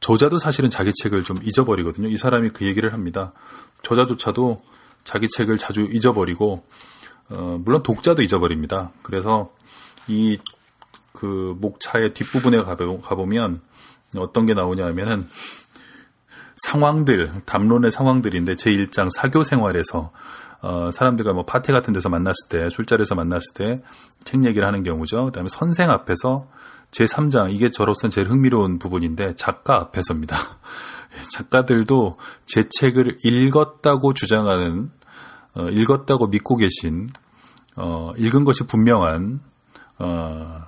저자도 0.00 0.38
사실은 0.38 0.70
자기 0.70 0.90
책을 0.92 1.22
좀 1.22 1.38
잊어버리거든요. 1.42 2.08
이 2.08 2.16
사람이 2.16 2.50
그 2.50 2.66
얘기를 2.66 2.92
합니다. 2.92 3.32
저자조차도 3.82 4.60
자기 5.04 5.28
책을 5.28 5.58
자주 5.58 5.82
잊어버리고, 5.82 6.64
어, 7.30 7.60
물론 7.64 7.82
독자도 7.82 8.22
잊어버립니다. 8.22 8.92
그래서 9.02 9.52
이 10.08 10.38
그 11.22 11.56
목차의 11.60 12.14
뒷부분에 12.14 12.62
가보면 12.62 13.60
어떤 14.16 14.44
게 14.44 14.54
나오냐 14.54 14.84
하면은 14.86 15.28
상황들, 16.56 17.42
담론의 17.46 17.92
상황들인데 17.92 18.54
제1장 18.54 19.08
사교 19.14 19.44
생활에서 19.44 20.10
어, 20.62 20.90
사람들과 20.90 21.32
뭐 21.32 21.44
파티 21.44 21.72
같은 21.72 21.92
데서 21.92 22.08
만났을 22.08 22.48
때, 22.48 22.70
술자리에서 22.70 23.14
만났을 23.14 23.54
때 23.54 23.76
책 24.24 24.44
얘기를 24.44 24.66
하는 24.66 24.82
경우죠. 24.82 25.26
그다음에 25.26 25.48
선생 25.48 25.90
앞에서 25.90 26.48
제 26.90 27.04
3장 27.04 27.52
이게 27.52 27.70
저로서는 27.70 28.10
제일 28.10 28.28
흥미로운 28.28 28.78
부분인데 28.78 29.34
작가 29.34 29.76
앞에서입니다. 29.76 30.36
작가들도 31.30 32.16
제 32.46 32.64
책을 32.68 33.16
읽었다고 33.24 34.14
주장하는 34.14 34.90
어, 35.54 35.68
읽었다고 35.68 36.28
믿고 36.28 36.56
계신 36.56 37.08
어, 37.76 38.12
읽은 38.16 38.44
것이 38.44 38.66
분명한 38.66 39.40
어, 39.98 40.62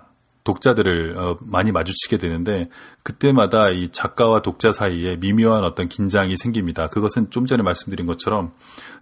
독자들을 0.45 1.17
어, 1.17 1.39
많이 1.41 1.73
마주치게 1.73 2.19
되는데 2.19 2.69
그때마다 3.03 3.71
이 3.71 3.89
작가와 3.89 4.43
독자 4.43 4.73
사이에 4.73 5.17
미묘한 5.17 5.65
어떤 5.65 5.89
긴장이 5.89 6.37
생깁니다. 6.37 6.89
그것은 6.89 7.31
좀 7.31 7.47
전에 7.47 7.63
말씀드린 7.63 8.07
것처럼 8.07 8.53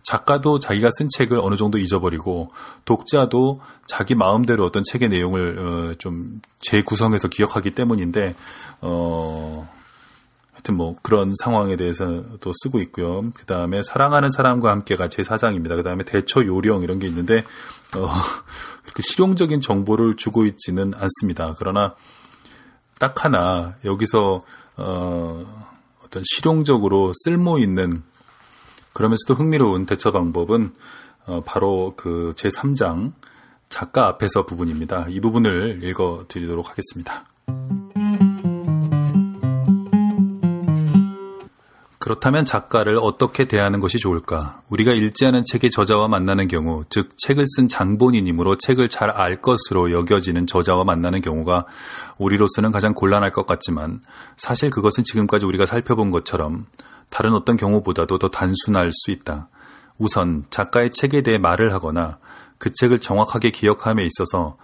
작가도 0.03 0.61
자기가 0.61 0.91
쓴 0.93 1.09
책을 1.09 1.39
어느 1.41 1.57
정도 1.57 1.79
잊어버리고 1.79 2.53
독자도 2.85 3.57
자기 3.87 4.15
마음대로 4.15 4.65
어떤 4.65 4.85
책의 4.85 5.09
내용을 5.09 5.59
어, 5.59 5.95
좀 5.99 6.41
재구성해서 6.61 7.29
기억하기 7.29 7.73
때문인데 7.73 8.35
어 8.81 9.69
하여튼 10.53 10.77
뭐 10.77 10.95
그런 11.03 11.33
상황에 11.43 11.75
대해서도 11.75 12.53
쓰고 12.63 12.81
있고요. 12.83 13.31
그 13.35 13.45
다음에 13.47 13.83
사랑하는 13.83 14.31
사람과 14.31 14.71
함께가 14.71 15.09
제 15.09 15.25
사장입니다. 15.25 15.75
그 15.75 15.83
다음에 15.83 16.05
대처 16.05 16.45
요령 16.45 16.83
이런 16.83 17.01
게 17.01 17.09
있는데 17.09 17.45
어, 17.97 18.09
그렇게 18.83 19.03
실용적인 19.03 19.61
정보를 19.61 20.17
주고 20.17 20.45
있지는 20.45 20.93
않습니다. 20.95 21.55
그러나 21.59 21.95
딱 22.99 23.25
하나 23.25 23.77
여기서 23.85 24.41
어, 24.77 25.67
어떤 26.05 26.23
실용적으로 26.25 27.13
쓸모 27.25 27.59
있는 27.59 28.03
그러면서도 28.93 29.35
흥미로운 29.35 29.87
대처 29.87 30.11
방법은 30.11 30.75
어, 31.27 31.43
바로 31.45 31.95
그 31.97 32.35
제 32.37 32.49
3장 32.49 33.13
작가 33.69 34.07
앞에서 34.07 34.45
부분입니다. 34.45 35.07
이 35.09 35.21
부분을 35.21 35.83
읽어 35.83 36.25
드리도록 36.29 36.69
하겠습니다. 36.69 37.25
그렇다면 42.03 42.45
작가를 42.45 42.99
어떻게 43.01 43.45
대하는 43.45 43.79
것이 43.79 43.99
좋을까? 43.99 44.61
우리가 44.69 44.93
않은 45.25 45.45
책의 45.45 45.71
저자와 45.71 46.09
만나는 46.09 46.49
경우, 46.49 46.85
즉 46.91 47.17
책을 47.17 47.45
쓴 47.47 47.69
장본인이므로 47.69 48.57
책을 48.59 48.89
잘 48.89 49.09
알 49.13 49.41
것으로 49.41 49.93
여겨지는 49.93 50.49
저자와 50.49 50.83
만나는 50.83 51.21
경우가 51.21 51.65
우리로서는 52.19 52.73
가장 52.73 52.93
곤란할 52.93 53.31
것 53.31 53.47
같지만 53.47 54.01
사실 54.37 54.69
그것은 54.69 55.05
지금까지 55.05 55.47
우리가 55.47 55.65
살펴본 55.65 56.11
것처럼 56.11 56.67
다른 57.09 57.35
어떤 57.35 57.57
경우보다도 57.57 58.19
더 58.19 58.29
단순할 58.29 58.91
수 58.91 59.13
있다. 59.13 59.49
우선 59.97 60.45
작가의 60.51 60.91
책에 60.91 61.23
대해 61.23 61.39
말을 61.39 61.73
하거나 61.73 62.19
그 62.59 62.73
책을 62.73 62.99
정확하게 62.99 63.51
기억함에 63.51 64.05
있어서 64.07 64.57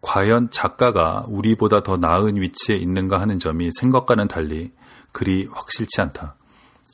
과연 0.00 0.50
작가가 0.50 1.24
우리보다 1.28 1.84
더 1.84 1.96
나은 1.98 2.34
위치에 2.40 2.74
있는가 2.74 3.20
하는 3.20 3.38
점이 3.38 3.70
생각과는 3.78 4.26
달리 4.26 4.72
그리 5.12 5.46
확실치 5.52 6.00
않다. 6.00 6.34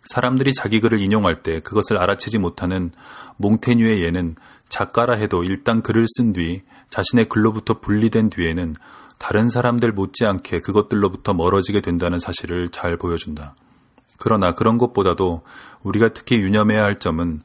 사람들이 0.07 0.55
자기 0.55 0.81
글을 0.81 1.01
인용할 1.01 1.37
때 1.37 1.61
그것을 1.61 1.99
알아채지 1.99 2.39
못하는 2.39 2.93
몽테뉴의 3.39 4.03
예는 4.03 4.37
작가라 4.69 5.15
해도 5.15 5.45
일단 5.45 5.83
글을 5.83 6.05
쓴 6.07 6.33
뒤 6.33 6.63
자신의 6.91 7.29
글로부터 7.29 7.81
분리된 7.81 8.31
뒤에는 8.31 8.75
다른 9.19 9.49
사람들 9.49 9.93
못지않게 9.93 10.61
그것들로부터 10.61 11.35
멀어지게 11.35 11.81
된다는 11.81 12.19
사실을 12.19 12.69
잘 12.69 12.97
보여준다. 12.97 13.55
그러나 14.19 14.53
그런 14.53 14.79
것보다도 14.79 15.43
우리가 15.83 16.11
특히 16.11 16.37
유념해야 16.37 16.83
할 16.83 16.97
점은 16.97 17.43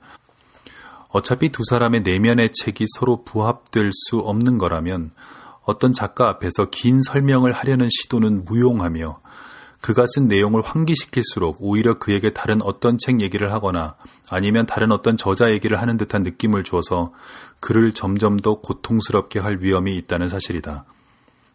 어차피 1.09 1.49
두 1.49 1.63
사람의 1.69 2.01
내면의 2.01 2.51
책이 2.53 2.85
서로 2.97 3.23
부합될 3.23 3.91
수 3.91 4.19
없는 4.19 4.57
거라면 4.57 5.11
어떤 5.63 5.93
작가 5.93 6.29
앞에서 6.29 6.69
긴 6.69 7.01
설명을 7.01 7.51
하려는 7.51 7.87
시도는 7.89 8.45
무용하며 8.45 9.19
그가 9.81 10.05
쓴 10.07 10.27
내용을 10.27 10.61
환기시킬수록 10.61 11.57
오히려 11.59 11.97
그에게 11.97 12.31
다른 12.31 12.61
어떤 12.61 12.97
책 12.99 13.21
얘기를 13.21 13.51
하거나 13.51 13.95
아니면 14.29 14.67
다른 14.67 14.91
어떤 14.91 15.17
저자 15.17 15.51
얘기를 15.51 15.81
하는 15.81 15.97
듯한 15.97 16.21
느낌을 16.21 16.63
주어서 16.63 17.11
그를 17.59 17.91
점점 17.91 18.37
더 18.37 18.59
고통스럽게 18.59 19.39
할 19.39 19.57
위험이 19.59 19.97
있다는 19.97 20.27
사실이다. 20.27 20.85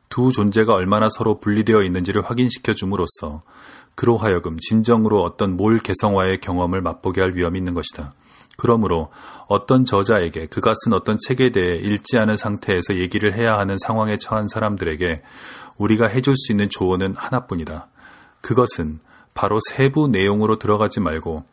두 0.09 0.33
존재가 0.33 0.75
얼마나 0.75 1.09
서로 1.09 1.39
분리되어 1.39 1.83
있는지를 1.83 2.23
확인시켜 2.23 2.73
줌으로써 2.73 3.43
그로 3.95 4.17
하여금 4.17 4.59
진정으로 4.59 5.23
어떤 5.23 5.57
몰 5.57 5.79
개성화의 5.79 6.41
경험을 6.41 6.83
맛보게 6.83 7.21
할 7.21 7.35
위험이 7.35 7.59
있는 7.59 7.75
것이다. 7.75 8.12
그러므로 8.59 9.11
어떤 9.49 9.85
저자에게 9.85 10.47
그가 10.47 10.73
쓴 10.75 10.93
어떤 10.95 11.17
책에 11.19 11.51
대해 11.51 11.77
읽지 11.77 12.19
않은 12.19 12.37
상태에서 12.37 12.97
얘기를 12.97 13.35
해야 13.35 13.59
하는 13.59 13.77
상황에 13.77 14.17
처한 14.17 14.49
사람들에게 14.49 15.23
우리가 15.79 16.07
해줄 16.07 16.35
수 16.37 16.53
있는 16.53 16.69
조언은 16.69 17.17
하나뿐이다. 17.17 17.89
그것은 18.47 19.01
바로 19.35 19.59
세부 19.73 20.07
내용으로 20.07 20.57
들어가지 20.57 21.01
말고 21.01 21.45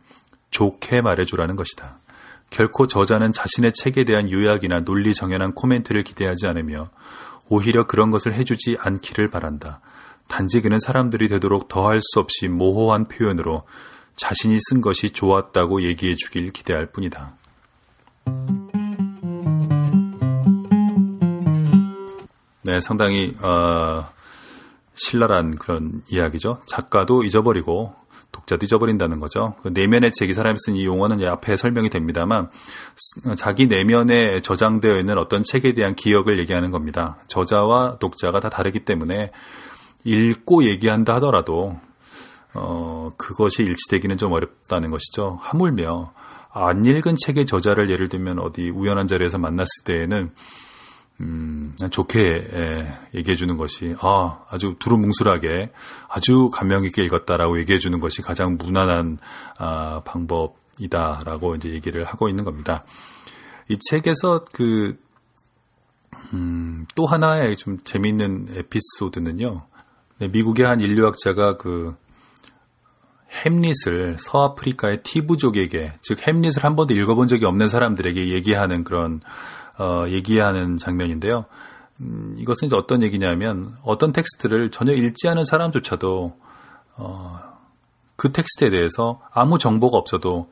좋게 0.52 1.02
말해주라는 1.02 1.56
것이다. 1.56 1.98
결코 2.52 2.86
저자는 2.86 3.32
자신의 3.32 3.72
책에 3.74 4.04
대한 4.04 4.30
요약이나 4.30 4.82
논리 4.82 5.16
정연한 5.16 5.56
코멘트를 5.56 6.04
기대하지 6.04 6.46
않으며 6.46 6.92
오히려 7.50 7.88
그런 7.88 8.12
것을 8.12 8.36
해주지 8.36 8.78
않기를 8.80 9.32
바란다. 9.32 9.82
단지 10.28 10.62
그는 10.62 10.78
사람들이 10.78 11.30
되도록 11.30 11.68
더할 11.68 12.00
수 12.00 12.20
없이 12.20 12.48
모호한 12.48 13.08
표현으로 13.08 13.64
자신이 14.16 14.56
쓴 14.70 14.80
것이 14.80 15.10
좋았다고 15.10 15.82
얘기해 15.82 16.14
주길 16.14 16.52
기대할 16.52 16.86
뿐이다. 16.86 17.34
네, 22.66 22.80
상당히 22.80 23.36
어, 23.42 24.06
신랄한 25.06 25.56
그런 25.56 26.02
이야기죠. 26.10 26.62
작가도 26.66 27.24
잊어버리고 27.24 27.94
독자도 28.32 28.66
잊어버린다는 28.66 29.20
거죠. 29.20 29.56
그 29.62 29.70
내면의 29.70 30.12
책이 30.12 30.34
사람이 30.34 30.58
쓴 30.60 30.76
이 30.76 30.86
용어는 30.86 31.24
앞에 31.26 31.56
설명이 31.56 31.90
됩니다만 31.90 32.50
자기 33.38 33.68
내면에 33.68 34.42
저장되어 34.42 34.98
있는 34.98 35.18
어떤 35.18 35.44
책에 35.44 35.74
대한 35.74 35.96
기억을 35.96 36.40
얘기하는 36.40 36.72
겁니다. 36.72 37.18
저자와 37.28 37.98
독자가 38.00 38.40
다 38.40 38.50
다르기 38.50 38.86
때문에 38.86 39.32
읽고 40.04 40.66
얘기한다 40.66 41.16
하더라도 41.16 41.78
어, 42.56 43.12
그것이 43.18 43.64
일치되기는 43.64 44.18
좀 44.18 44.32
어렵다는 44.32 44.92
것이죠. 44.92 45.40
하물며 45.42 46.14
안 46.52 46.86
읽은 46.86 47.16
책의 47.24 47.46
저자를 47.46 47.90
예를 47.90 48.10
들면 48.10 48.40
어디 48.40 48.70
우연한 48.70 49.08
자리에서 49.08 49.38
만났을 49.38 49.84
때에는 49.86 50.32
음, 51.22 51.76
좋게 51.92 52.20
예, 52.54 52.94
얘기해 53.14 53.36
주는 53.36 53.56
것이 53.58 53.96
아, 54.00 54.46
아주 54.50 54.76
두루뭉술하게 54.80 55.72
아주 56.10 56.50
감명 56.52 56.86
있게 56.86 57.04
읽었다라고 57.04 57.60
얘기해 57.60 57.80
주는 57.80 58.00
것이 58.00 58.22
가장 58.22 58.58
무난한 58.58 59.20
아, 59.58 60.02
방법이다라고 60.06 61.56
이제 61.56 61.70
얘기를 61.70 62.04
하고 62.04 62.30
있는 62.30 62.44
겁니다. 62.44 62.84
이 63.70 63.78
책에서 63.90 64.42
그 64.52 64.98
음, 66.34 66.86
또 66.96 67.06
하나의 67.06 67.56
좀 67.58 67.78
재미있는 67.84 68.48
에피소드는요. 68.56 69.68
네, 70.20 70.28
미국의 70.28 70.66
한 70.66 70.80
인류학자가 70.80 71.58
그 71.58 71.96
햄릿을 73.32 74.18
서아프리카의 74.20 75.02
티부족에게 75.04 75.94
즉 76.02 76.28
햄릿을 76.28 76.64
한 76.64 76.76
번도 76.76 76.94
읽어본 76.94 77.28
적이 77.28 77.46
없는 77.46 77.68
사람들에게 77.68 78.30
얘기하는 78.30 78.84
그런 78.84 79.22
어, 79.78 80.06
얘기하는 80.08 80.78
장면인데요. 80.78 81.46
음, 82.02 82.36
이것은 82.38 82.68
이제 82.68 82.76
어떤 82.76 83.02
얘기냐면 83.02 83.76
어떤 83.84 84.12
텍스트를 84.12 84.72
전혀 84.72 84.94
읽지 84.94 85.28
않은 85.28 85.46
사람조차도 85.46 86.38
어, 86.98 87.40
그 88.16 88.32
텍스트에 88.32 88.70
대해서 88.70 89.22
아무 89.32 89.58
정보가 89.58 89.98
없어도 89.98 90.50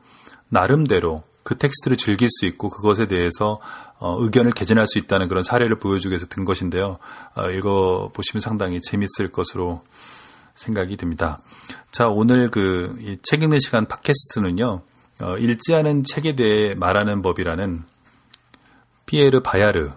나름대로 0.48 1.22
그 1.42 1.56
텍스트를 1.56 1.96
즐길 1.96 2.28
수 2.30 2.46
있고 2.46 2.68
그것에 2.68 3.06
대해서 3.06 3.58
어, 3.98 4.16
의견을 4.20 4.52
개진할 4.52 4.86
수 4.86 4.98
있다는 4.98 5.28
그런 5.28 5.42
사례를 5.42 5.78
보여주기 5.78 6.12
위해서 6.12 6.26
든 6.26 6.44
것인데요. 6.44 6.96
어, 7.34 7.50
읽어 7.50 8.10
보시면 8.12 8.40
상당히 8.40 8.80
재밌을 8.80 9.28
것으로 9.32 9.82
생각이 10.54 10.96
듭니다. 10.96 11.40
자, 11.90 12.08
오늘 12.08 12.50
그 12.50 12.94
책 13.22 13.42
읽는 13.42 13.58
시간 13.60 13.86
팟캐스트는요. 13.86 14.82
어, 15.20 15.36
읽지 15.38 15.74
않은 15.74 16.04
책에 16.04 16.34
대해 16.34 16.74
말하는 16.74 17.22
법이라는 17.22 17.84
피에르 19.12 19.40
바야르의 19.42 19.92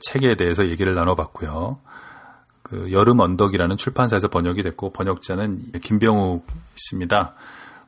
책에 0.00 0.36
대해서 0.36 0.68
얘기를 0.68 0.94
나눠봤고요. 0.94 1.78
그 2.62 2.92
여름 2.92 3.20
언덕이라는 3.20 3.78
출판사에서 3.78 4.28
번역이 4.28 4.62
됐고 4.62 4.92
번역자는 4.92 5.80
김병욱 5.80 6.46
씨입니다. 6.74 7.34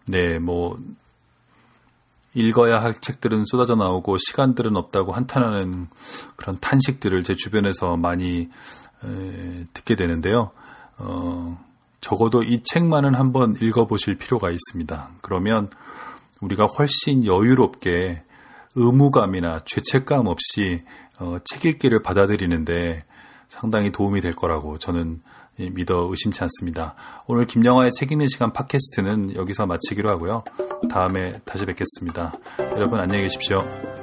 네, 0.06 0.38
뭐 0.38 0.78
읽어야 2.32 2.80
할 2.80 2.94
책들은 2.94 3.44
쏟아져 3.44 3.74
나오고 3.74 4.16
시간들은 4.16 4.76
없다고 4.76 5.12
한탄하는 5.12 5.88
그런 6.36 6.56
탄식들을 6.58 7.22
제 7.24 7.34
주변에서 7.34 7.98
많이 7.98 8.48
에, 9.04 9.66
듣게 9.74 9.94
되는데요. 9.94 10.52
어, 10.96 11.62
적어도 12.00 12.42
이 12.42 12.62
책만은 12.62 13.14
한번 13.14 13.56
읽어보실 13.60 14.16
필요가 14.16 14.50
있습니다. 14.50 15.10
그러면 15.20 15.68
우리가 16.40 16.64
훨씬 16.64 17.26
여유롭게 17.26 18.22
의무감이나 18.78 19.60
죄책감 19.64 20.26
없이 20.26 20.80
어, 21.18 21.38
책 21.44 21.64
읽기를 21.64 22.02
받아들이는데 22.02 23.04
상당히 23.48 23.90
도움이 23.90 24.20
될 24.20 24.34
거라고 24.34 24.78
저는 24.78 25.20
믿어 25.72 26.06
의심치 26.08 26.40
않습니다. 26.42 26.94
오늘 27.26 27.46
김영화의 27.46 27.90
책 27.92 28.12
읽는 28.12 28.28
시간 28.28 28.52
팟캐스트는 28.52 29.34
여기서 29.34 29.66
마치기로 29.66 30.08
하고요. 30.08 30.44
다음에 30.90 31.40
다시 31.44 31.66
뵙겠습니다. 31.66 32.32
여러분 32.76 33.00
안녕히 33.00 33.22
계십시오. 33.22 33.97